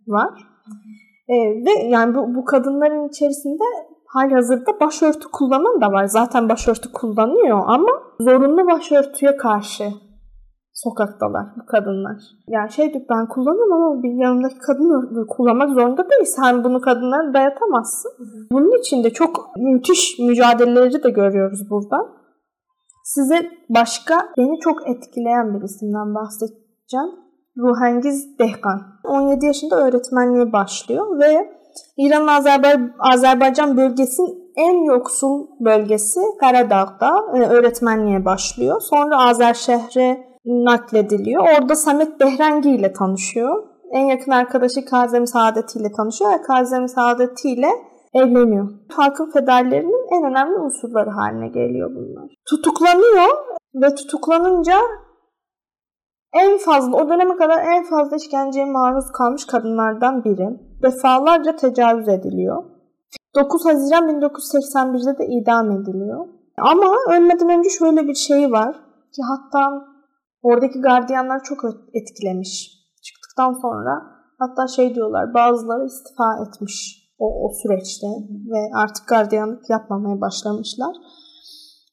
var. 0.08 0.30
E, 1.28 1.36
ve 1.66 1.88
yani 1.88 2.16
bu, 2.16 2.36
bu 2.36 2.46
kadınların 2.46 3.08
içerisinde 3.08 3.64
hali 4.08 4.34
hazırda 4.34 4.80
başörtü 4.80 5.28
kullanan 5.32 5.82
da 5.82 5.92
var. 5.92 6.06
Zaten 6.06 6.50
başörtü 6.50 6.92
kullanıyor 6.92 7.62
ama 7.68 7.90
zorunlu 8.20 8.68
başörtüye 8.68 9.38
karşı 9.38 9.84
sokaktalar 10.74 11.46
bu 11.58 11.66
kadınlar. 11.66 12.18
Yani 12.48 12.72
şey 12.72 12.94
ben 13.10 13.28
kullanıyorum 13.28 13.74
ama 13.74 14.04
bir 14.04 14.24
yanımdaki 14.24 14.58
kadın 14.58 15.26
kullanmak 15.30 15.70
zorunda 15.70 16.10
değil. 16.10 16.26
Sen 16.26 16.64
bunu 16.64 16.82
kadınlara 16.82 17.34
dayatamazsın. 17.34 18.12
Bunun 18.52 18.80
için 18.80 19.04
de 19.04 19.10
çok 19.10 19.50
müthiş 19.58 20.20
mücadeleleri 20.20 21.04
de 21.04 21.10
görüyoruz 21.10 21.70
burada. 21.70 21.98
Size 23.04 23.52
başka 23.70 24.16
beni 24.38 24.60
çok 24.60 24.90
etkileyen 24.90 25.54
bir 25.54 25.64
isimden 25.64 26.16
bahsedeceğim. 26.16 26.63
Ruhengiz 27.58 28.40
Dehkan. 28.40 28.82
17 29.04 29.46
yaşında 29.46 29.76
öğretmenliğe 29.88 30.54
başlıyor 30.54 31.20
ve 31.20 31.50
İran 31.98 32.28
Azerbaycan, 32.28 32.92
Azerbaycan 33.14 33.78
bölgesinin 33.78 34.54
en 34.56 34.84
yoksul 34.84 35.48
bölgesi 35.60 36.20
Karadağ'da 36.40 37.12
e, 37.36 37.40
öğretmenliğe 37.40 38.26
başlıyor. 38.26 38.82
Sonra 38.82 39.18
Azer 39.18 39.54
şehre 39.54 40.34
naklediliyor. 40.46 41.44
Orada 41.44 41.76
Samet 41.76 42.20
Behrengi 42.20 42.70
ile 42.70 42.94
tanışıyor. 42.94 43.64
En 43.92 44.06
yakın 44.06 44.32
arkadaşı 44.32 44.86
Kazem 44.86 45.28
Saadeti 45.28 45.80
ile 45.80 45.92
tanışıyor 45.92 46.32
ve 46.32 46.42
Kazem 46.42 46.88
Saadeti 46.88 47.50
ile 47.50 47.70
evleniyor. 48.14 48.70
Halkın 48.92 49.32
federlerinin 49.32 50.18
en 50.18 50.32
önemli 50.32 50.60
unsurları 50.60 51.10
haline 51.10 51.48
geliyor 51.48 51.90
bunlar. 51.96 52.30
Tutuklanıyor 52.50 53.30
ve 53.76 53.96
tutuklanınca 53.96 54.76
en 56.34 56.58
fazla 56.58 56.98
o 56.98 57.10
döneme 57.10 57.36
kadar 57.36 57.66
en 57.66 57.84
fazla 57.84 58.18
işkenceye 58.18 58.66
maruz 58.66 59.12
kalmış 59.12 59.46
kadınlardan 59.46 60.24
biri. 60.24 60.60
Defalarca 60.84 61.56
tecavüz 61.56 62.08
ediliyor. 62.10 62.64
9 63.36 63.66
Haziran 63.66 64.10
1981'de 64.10 65.18
de 65.18 65.28
idam 65.28 65.72
ediliyor. 65.72 66.28
Ama 66.58 66.96
ölmeden 67.10 67.50
önce 67.50 67.70
şöyle 67.70 68.08
bir 68.08 68.16
şey 68.16 68.52
var 68.52 68.74
ki 69.16 69.22
hatta 69.22 69.86
oradaki 70.42 70.82
gardiyanlar 70.82 71.44
çok 71.44 71.60
etkilemiş. 71.94 72.84
Çıktıktan 73.04 73.54
sonra 73.54 74.02
hatta 74.40 74.68
şey 74.68 74.96
diyorlar 74.96 75.34
bazıları 75.34 75.86
istifa 75.86 76.46
etmiş 76.48 77.04
o, 77.20 77.46
o 77.46 77.50
süreçte 77.62 78.08
ve 78.52 78.70
artık 78.76 79.08
gardiyanlık 79.08 79.70
yapmamaya 79.70 80.22
başlamışlar. 80.22 80.96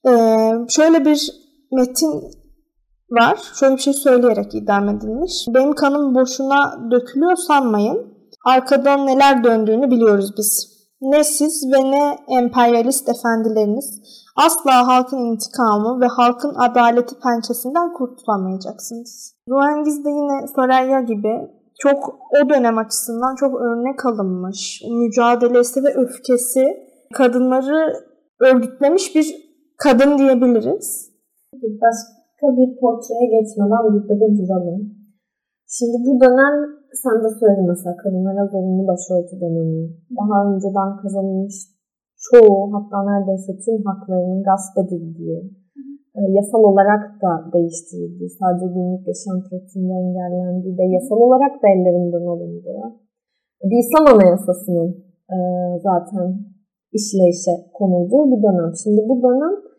Ee, 0.09 0.51
şöyle 0.69 1.05
bir 1.05 1.33
metin 1.73 2.40
var. 3.11 3.39
Şöyle 3.55 3.77
bir 3.77 3.81
şey 3.81 3.93
söyleyerek 3.93 4.55
idam 4.55 4.89
edilmiş. 4.89 5.47
Benim 5.55 5.73
kanım 5.73 6.15
boşuna 6.15 6.91
dökülüyor 6.91 7.37
sanmayın. 7.37 8.15
Arkadan 8.47 9.07
neler 9.07 9.45
döndüğünü 9.45 9.91
biliyoruz 9.91 10.35
biz. 10.39 10.81
Ne 11.01 11.25
siz 11.25 11.73
ve 11.73 11.91
ne 11.91 12.19
emperyalist 12.39 13.09
efendileriniz 13.09 14.01
asla 14.37 14.87
halkın 14.87 15.19
intikamı 15.19 16.01
ve 16.01 16.07
halkın 16.07 16.55
adaleti 16.55 17.15
pençesinden 17.19 17.93
kurtulamayacaksınız. 17.93 19.35
Ruengiz 19.49 20.05
de 20.05 20.09
yine 20.09 20.47
Soraya 20.57 21.01
gibi 21.01 21.51
çok 21.79 22.19
o 22.43 22.49
dönem 22.49 22.79
açısından 22.79 23.35
çok 23.35 23.61
örnek 23.61 24.07
alınmış. 24.07 24.83
Mücadelesi 24.91 25.85
ve 25.85 25.95
öfkesi 25.95 26.65
kadınları 27.15 27.93
örgütlemiş 28.41 29.15
bir 29.15 29.35
kadın 29.77 30.19
diyebiliriz. 30.19 31.11
Başka 32.43 32.57
bir 32.57 32.77
portreye 32.81 33.27
geçmeden 33.37 33.83
burada 33.85 34.15
bir 34.21 34.33
duralım. 34.39 34.81
Şimdi 35.77 35.97
bu 36.07 36.13
dönem 36.25 36.55
sen 37.03 37.17
de 37.25 37.29
söyledin 37.41 37.69
mesela 37.69 37.97
kadınlara 37.97 38.47
zorunlu 38.53 38.85
başörtü 38.93 39.35
dönemi. 39.41 39.83
Daha 40.19 40.37
önceden 40.49 40.91
kazanılmış 41.03 41.57
çoğu 42.27 42.73
hatta 42.75 42.97
neredeyse 43.09 43.53
tüm 43.65 43.79
haklarının 43.89 44.43
gasp 44.49 44.75
edildiği, 44.83 45.39
e, 46.19 46.21
yasal 46.39 46.63
olarak 46.71 47.03
da 47.23 47.31
değiştirildiği, 47.53 48.31
sadece 48.39 48.67
günlük 48.75 49.05
yaşam 49.11 49.39
pratiğinde 49.47 49.95
engellendiği 50.05 50.79
de 50.79 50.85
yasal 50.97 51.19
olarak 51.27 51.55
da 51.63 51.67
ellerinden 51.75 52.27
alındığı 52.33 52.83
bir 53.71 53.79
İslam 53.85 54.05
Anayasası'nın 54.15 54.91
e, 55.35 55.39
zaten 55.89 56.29
işleyişe 56.99 57.55
konulduğu 57.79 58.25
bir 58.31 58.43
dönem. 58.43 58.73
Şimdi 58.83 59.01
bu 59.09 59.15
dönem 59.23 59.70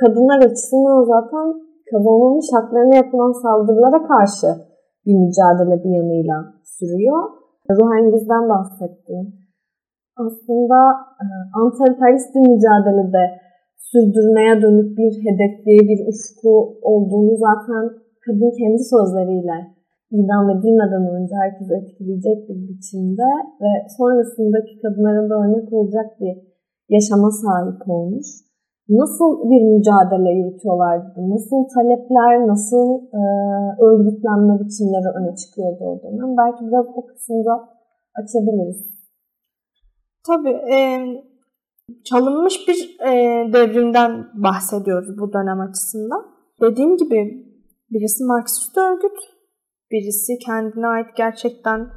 kadınlar 0.00 0.38
açısından 0.46 1.04
zaten 1.14 1.46
kazanılmış 1.90 2.46
haklarına 2.56 2.94
yapılan 2.94 3.32
saldırılara 3.42 4.00
karşı 4.12 4.48
bir 5.06 5.16
mücadele 5.24 5.84
bir 5.84 5.92
yanıyla 5.98 6.36
sürüyor. 6.76 7.22
Ruhengiz'den 7.70 8.48
bahsettim. 8.48 9.22
Aslında 10.24 10.78
e, 11.22 11.26
anti-emperyalist 11.60 12.30
bir 12.34 12.44
mücadelede 12.52 13.24
sürdürmeye 13.90 14.62
dönük 14.62 14.98
bir 14.98 15.12
hedefi, 15.26 15.74
bir 15.90 16.00
ufku 16.10 16.52
olduğunu 16.82 17.36
zaten 17.46 17.84
kadın 18.24 18.50
kendi 18.58 18.82
sözleriyle 18.94 19.58
idam 20.10 20.50
edilmeden 20.50 21.04
önce 21.16 21.34
herkes 21.42 21.68
etkileyecek 21.78 22.38
bir 22.48 22.58
biçimde 22.68 23.30
ve 23.62 23.70
sonrasındaki 23.98 24.72
kadınların 24.82 25.30
da 25.30 25.34
örnek 25.42 25.72
olacak 25.72 26.06
bir 26.20 26.34
yaşama 26.88 27.30
sahip 27.30 27.88
olmuş 27.88 28.26
nasıl 28.88 29.50
bir 29.50 29.62
mücadele 29.74 30.30
yürütüyorlardı? 30.38 31.30
Nasıl 31.34 31.60
talepler, 31.74 32.48
nasıl 32.48 32.86
e, 33.20 33.22
örgütlenme 33.86 34.54
biçimleri 34.60 35.08
öne 35.18 35.36
çıkıyordu 35.36 35.84
o 35.84 36.02
dönem? 36.02 36.36
Belki 36.36 36.66
biraz 36.68 36.86
o 36.94 37.06
kısımda 37.06 37.68
açabiliriz. 38.14 38.94
Tabii. 40.26 40.56
E, 40.74 40.78
çalınmış 42.04 42.68
bir 42.68 42.96
e, 43.06 43.12
devrimden 43.52 44.26
bahsediyoruz 44.34 45.18
bu 45.18 45.32
dönem 45.32 45.60
açısından. 45.60 46.22
Dediğim 46.60 46.96
gibi 46.96 47.46
birisi 47.90 48.24
Marksist 48.24 48.78
örgüt, 48.78 49.18
birisi 49.90 50.38
kendine 50.38 50.86
ait 50.86 51.06
gerçekten 51.16 51.88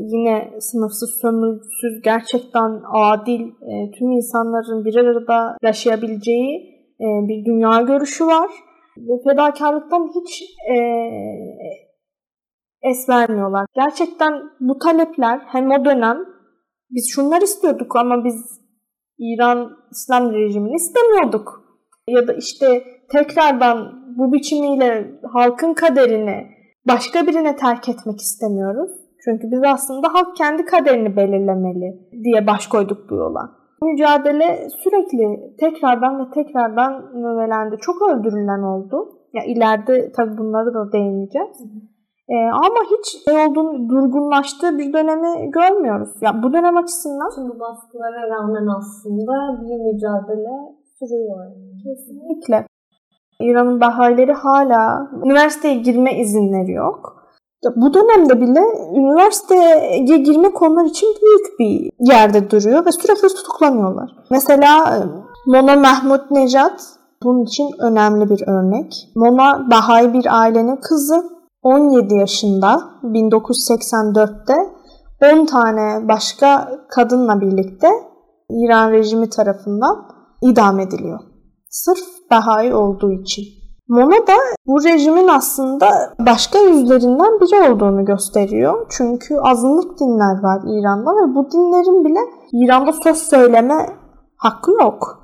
yine 0.00 0.60
sınıfsız, 0.60 1.10
sömürüsüz, 1.20 2.02
gerçekten 2.04 2.82
adil, 2.94 3.40
e, 3.40 3.90
tüm 3.98 4.10
insanların 4.10 4.84
bir 4.84 4.96
arada 4.96 5.56
yaşayabileceği 5.62 6.78
e, 7.00 7.06
bir 7.28 7.44
dünya 7.44 7.80
görüşü 7.80 8.26
var. 8.26 8.50
Ve 8.98 9.30
fedakarlıktan 9.30 10.10
hiç 10.14 10.42
e, 10.72 10.76
es 12.82 13.08
vermiyorlar. 13.08 13.66
Gerçekten 13.74 14.32
bu 14.60 14.78
talepler 14.78 15.40
hem 15.46 15.70
o 15.70 15.84
dönem 15.84 16.18
biz 16.90 17.10
şunlar 17.14 17.42
istiyorduk 17.42 17.96
ama 17.96 18.24
biz 18.24 18.60
İran 19.18 19.70
İslam 19.90 20.32
rejimini 20.32 20.74
istemiyorduk. 20.74 21.64
Ya 22.08 22.28
da 22.28 22.32
işte 22.32 22.84
tekrardan 23.12 24.04
bu 24.18 24.32
biçimiyle 24.32 25.20
halkın 25.32 25.74
kaderini 25.74 26.46
başka 26.88 27.26
birine 27.26 27.56
terk 27.56 27.88
etmek 27.88 28.20
istemiyoruz 28.20 29.07
çünkü 29.28 29.50
biz 29.52 29.60
aslında 29.64 30.08
halk 30.14 30.36
kendi 30.36 30.64
kaderini 30.64 31.16
belirlemeli 31.16 32.08
diye 32.24 32.46
baş 32.46 32.66
koyduk 32.66 33.10
bu 33.10 33.14
yola. 33.14 33.50
Mücadele 33.82 34.68
sürekli 34.82 35.56
tekrardan 35.60 36.20
ve 36.20 36.30
tekrardan 36.30 36.92
növelendi. 37.14 37.76
Çok 37.80 38.02
öldürülen 38.02 38.62
oldu. 38.62 39.08
Ya 39.32 39.44
ileride 39.44 40.12
tabii 40.12 40.38
bunları 40.38 40.74
da 40.74 40.92
değineceğiz. 40.92 41.62
E, 42.28 42.36
ama 42.52 42.80
hiç 42.90 43.24
şey 43.24 43.46
olduğunu, 43.46 43.88
durgunlaştığı 43.88 44.78
bir 44.78 44.92
dönemi 44.92 45.50
görmüyoruz. 45.50 46.10
Ya 46.20 46.42
bu 46.42 46.52
dönem 46.52 46.76
açısından 46.76 47.30
Tüm 47.34 47.48
bu 47.48 47.60
baskılara 47.60 48.28
rağmen 48.28 48.66
aslında 48.78 49.32
bir 49.62 49.92
mücadele 49.92 50.54
sürüyor. 50.98 51.44
Yani. 51.44 51.82
kesinlikle 51.84 52.66
İran'ın 53.40 53.80
Bahayileri 53.80 54.32
hala 54.32 55.10
üniversiteye 55.24 55.74
girme 55.74 56.18
izinleri 56.18 56.72
yok. 56.72 57.17
Bu 57.76 57.94
dönemde 57.94 58.40
bile 58.40 58.60
üniversiteye 58.94 60.16
girme 60.18 60.52
konular 60.52 60.84
için 60.84 61.08
büyük 61.22 61.58
bir 61.58 61.90
yerde 62.12 62.50
duruyor 62.50 62.86
ve 62.86 62.92
sürekli 62.92 63.28
tutuklanıyorlar. 63.28 64.10
Mesela 64.30 64.96
e, 64.96 64.98
Mona 65.46 65.76
Mahmud 65.76 66.20
Nejat 66.30 66.82
bunun 67.22 67.44
için 67.44 67.70
önemli 67.78 68.30
bir 68.30 68.48
örnek. 68.48 68.92
Mona 69.14 69.70
Bahayi 69.70 70.12
bir 70.12 70.40
ailenin 70.40 70.76
kızı. 70.76 71.38
17 71.62 72.14
yaşında 72.14 72.80
1984'te 73.02 74.54
10 75.40 75.46
tane 75.46 76.08
başka 76.08 76.70
kadınla 76.90 77.40
birlikte 77.40 77.88
İran 78.50 78.92
rejimi 78.92 79.30
tarafından 79.30 80.08
idam 80.42 80.80
ediliyor. 80.80 81.20
Sırf 81.70 82.30
Bahayi 82.30 82.74
olduğu 82.74 83.12
için. 83.12 83.44
Mona 83.88 84.26
da 84.26 84.36
bu 84.66 84.84
rejimin 84.84 85.28
aslında 85.28 85.86
başka 86.18 86.58
yüzlerinden 86.58 87.40
biri 87.40 87.72
olduğunu 87.72 88.04
gösteriyor. 88.04 88.86
Çünkü 88.90 89.36
azınlık 89.36 90.00
dinler 90.00 90.42
var 90.42 90.60
İran'da 90.66 91.10
ve 91.10 91.34
bu 91.34 91.50
dinlerin 91.50 92.04
bile 92.04 92.18
İran'da 92.52 92.92
söz 92.92 93.16
söyleme 93.16 93.86
hakkı 94.36 94.70
yok. 94.72 95.18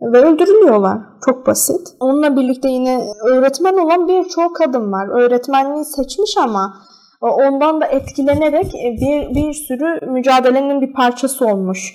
Ve 0.00 0.18
öldürülüyorlar. 0.18 0.98
Çok 1.24 1.46
basit. 1.46 1.88
Onunla 2.00 2.36
birlikte 2.36 2.68
yine 2.68 3.04
öğretmen 3.28 3.76
olan 3.76 4.08
birçok 4.08 4.56
kadın 4.56 4.92
var. 4.92 5.08
Öğretmenliği 5.22 5.84
seçmiş 5.84 6.36
ama 6.36 6.74
ondan 7.20 7.80
da 7.80 7.86
etkilenerek 7.86 8.72
bir, 8.74 9.34
bir 9.34 9.52
sürü 9.52 10.10
mücadelenin 10.10 10.80
bir 10.80 10.92
parçası 10.92 11.46
olmuş. 11.46 11.94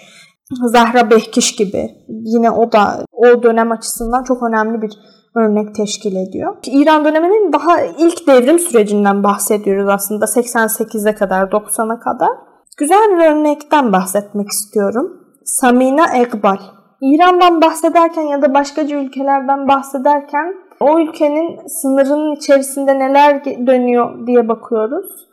Zahra 0.66 1.10
Behkiş 1.10 1.56
gibi. 1.56 1.90
Yine 2.08 2.52
o 2.52 2.72
da 2.72 3.06
o 3.12 3.44
dönem 3.44 3.72
açısından 3.72 4.24
çok 4.24 4.44
önemli 4.44 4.82
bir 4.82 4.92
örnek 5.38 5.76
teşkil 5.76 6.16
ediyor. 6.16 6.56
İran 6.66 7.06
döneminin 7.06 7.54
daha 7.54 7.82
ilk 7.82 8.28
devrim 8.28 8.60
sürecinden 8.60 9.24
bahsediyoruz 9.24 9.90
aslında 9.90 10.26
88'e 10.26 11.16
kadar 11.16 11.44
90'a 11.44 12.00
kadar. 12.00 12.30
Güzel 12.78 13.10
bir 13.12 13.32
örnekten 13.32 13.94
bahsetmek 13.94 14.48
istiyorum. 14.50 15.28
Samina 15.46 16.18
Ekbal. 16.18 16.58
İran'dan 17.02 17.62
bahsederken 17.62 18.22
ya 18.22 18.42
da 18.42 18.54
başkaca 18.54 18.98
ülkelerden 18.98 19.68
bahsederken 19.68 20.56
o 20.80 21.00
ülkenin 21.00 21.68
sınırının 21.68 22.36
içerisinde 22.36 23.00
neler 23.00 23.46
dönüyor 23.46 24.28
diye 24.28 24.48
bakıyoruz. 24.48 25.28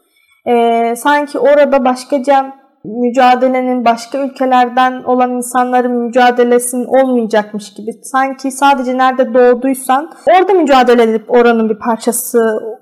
Ee, 0.46 0.94
sanki 0.96 1.38
orada 1.38 1.84
başkaca 1.84 2.63
mücadelenin 2.85 3.85
başka 3.85 4.18
ülkelerden 4.18 5.03
olan 5.03 5.30
insanların 5.30 5.93
mücadelesinin 5.93 6.85
olmayacakmış 6.85 7.74
gibi. 7.74 7.91
Sanki 8.03 8.51
sadece 8.51 8.99
nerede 8.99 9.35
doğduysan 9.35 10.11
orada 10.39 10.53
mücadele 10.53 11.03
edip 11.03 11.30
oranın 11.30 11.70
bir 11.70 11.78
parçası 11.78 12.39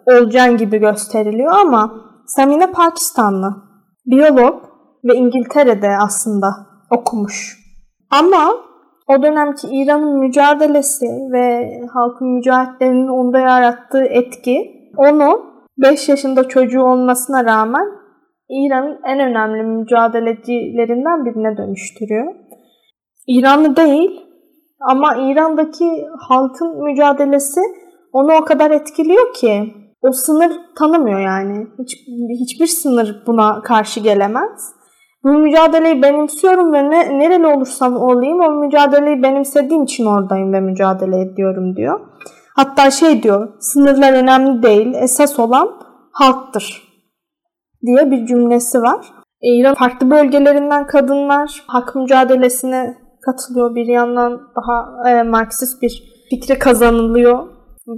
olacaksın 0.07 0.57
gibi 0.57 0.79
gösteriliyor 0.79 1.53
ama 1.53 1.95
Samine 2.27 2.67
Pakistanlı. 2.73 3.57
Biyolog 4.07 4.63
ve 5.05 5.15
İngiltere'de 5.15 5.89
aslında 6.01 6.47
okumuş. 6.91 7.59
Ama 8.11 8.53
o 9.09 9.23
dönemki 9.23 9.69
İran'ın 9.71 10.19
mücadelesi 10.19 11.07
ve 11.33 11.71
halkın 11.95 12.29
mücahitlerinin 12.29 13.09
onda 13.09 13.39
yarattığı 13.39 14.05
etki 14.05 14.71
onu 14.97 15.41
5 15.79 16.09
yaşında 16.09 16.49
çocuğu 16.49 16.83
olmasına 16.83 17.45
rağmen 17.45 18.02
İran'ın 18.53 19.01
en 19.05 19.21
önemli 19.21 19.63
mücadelecilerinden 19.63 21.25
birine 21.25 21.57
dönüştürüyor. 21.57 22.35
İranlı 23.27 23.77
değil 23.77 24.21
ama 24.81 25.17
İran'daki 25.17 26.07
halkın 26.29 26.85
mücadelesi 26.85 27.61
onu 28.13 28.33
o 28.33 28.45
kadar 28.45 28.71
etkiliyor 28.71 29.35
ki 29.35 29.75
o 30.03 30.13
sınır 30.13 30.53
tanımıyor 30.79 31.21
yani. 31.21 31.67
Hiç, 31.79 31.97
hiçbir 32.41 32.67
sınır 32.67 33.23
buna 33.27 33.63
karşı 33.63 34.01
gelemez. 34.01 34.73
Bu 35.25 35.29
mücadeleyi 35.29 36.03
benimsiyorum 36.03 36.73
ve 36.73 36.91
ne, 36.91 37.19
nereli 37.19 37.47
olursam 37.47 37.97
olayım 37.97 38.41
o 38.41 38.51
mücadeleyi 38.51 39.23
benimsediğim 39.23 39.83
için 39.83 40.07
oradayım 40.07 40.53
ve 40.53 40.61
mücadele 40.61 41.21
ediyorum 41.21 41.77
diyor. 41.77 42.01
Hatta 42.57 42.91
şey 42.91 43.23
diyor 43.23 43.49
sınırlar 43.61 44.13
önemli 44.13 44.63
değil 44.63 44.95
esas 44.95 45.39
olan 45.39 45.69
halktır 46.13 46.92
diye 47.87 48.11
bir 48.11 48.27
cümlesi 48.27 48.83
var. 48.83 49.07
İran 49.43 49.75
farklı 49.75 50.11
bölgelerinden 50.11 50.87
kadınlar 50.87 51.63
hak 51.67 51.95
mücadelesine 51.95 52.97
katılıyor. 53.21 53.75
Bir 53.75 53.87
yandan 53.87 54.41
daha 54.57 55.11
e, 55.11 55.23
Marksist 55.23 55.83
bir 55.83 56.03
fikri 56.31 56.59
kazanılıyor. 56.59 57.49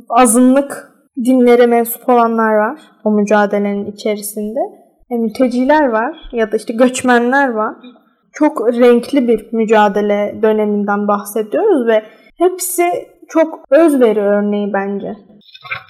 Azınlık 0.09 0.93
dinlere 1.25 1.67
mensup 1.67 2.09
olanlar 2.09 2.55
var 2.55 2.81
o 3.05 3.11
mücadelenin 3.11 3.93
içerisinde. 3.93 4.61
E, 5.11 5.15
mülteciler 5.15 5.89
var 5.89 6.17
ya 6.33 6.53
da 6.53 6.57
işte 6.57 6.75
göçmenler 6.75 7.49
var. 7.49 7.75
Çok 8.33 8.69
renkli 8.69 9.29
bir 9.29 9.53
mücadele 9.53 10.39
döneminden 10.43 11.09
bahsediyoruz 11.09 11.87
ve 11.87 12.03
hepsi 12.39 12.85
çok 13.29 13.65
özveri 13.71 14.21
örneği 14.21 14.73
bence. 14.73 15.17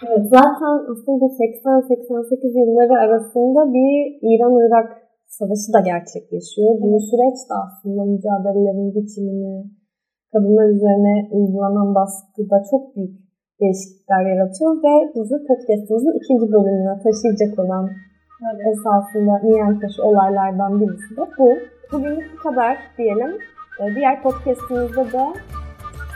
Evet, 0.06 0.24
zaten 0.36 0.74
aslında 0.90 1.24
80-88 1.24 2.58
yılları 2.60 2.94
arasında 3.04 3.60
bir 3.74 3.94
İran-Irak 4.30 4.88
savaşı 5.26 5.68
da 5.76 5.80
gerçekleşiyor. 5.90 6.70
Bu 6.80 7.00
süreç 7.10 7.38
de 7.48 7.54
aslında 7.64 8.02
mücadelelerin 8.12 8.94
biçimini, 8.94 9.54
kadınlar 10.32 10.68
üzerine 10.76 11.28
uygulanan 11.36 11.94
baskıda 11.94 12.62
çok 12.70 12.96
büyük 12.96 13.14
değişiklikler 13.60 14.22
yaratıyor 14.32 14.72
ve 14.84 14.94
bizi 15.14 15.36
podcastimizin 15.48 16.18
ikinci 16.20 16.46
bölümüne 16.52 16.94
taşıyacak 17.04 17.58
olan 17.62 17.84
evet. 18.50 18.66
esasında 18.72 19.34
niyen 19.44 19.80
taşı 19.80 20.00
olaylardan 20.08 20.80
birisi 20.80 21.16
de 21.16 21.24
bu. 21.38 21.48
Bugünlük 21.92 22.26
bu 22.34 22.38
kadar 22.48 22.78
diyelim. 22.98 23.32
Ee, 23.80 23.94
diğer 23.94 24.22
podcastimizde 24.22 25.04
de 25.12 25.24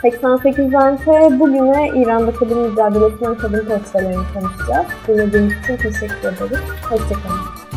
88'den 0.03 0.97
te 0.97 1.41
bugüne 1.41 1.89
İran'da 1.89 2.33
kadın 2.33 2.59
mücadelesinden 2.59 3.35
kadın 3.35 3.67
portrelerini 3.67 4.23
konuşacağız. 4.35 4.87
Dinlediğiniz 5.09 5.53
için 5.53 5.77
teşekkür 5.77 6.29
ederiz. 6.29 6.59
Hoşçakalın. 6.83 7.68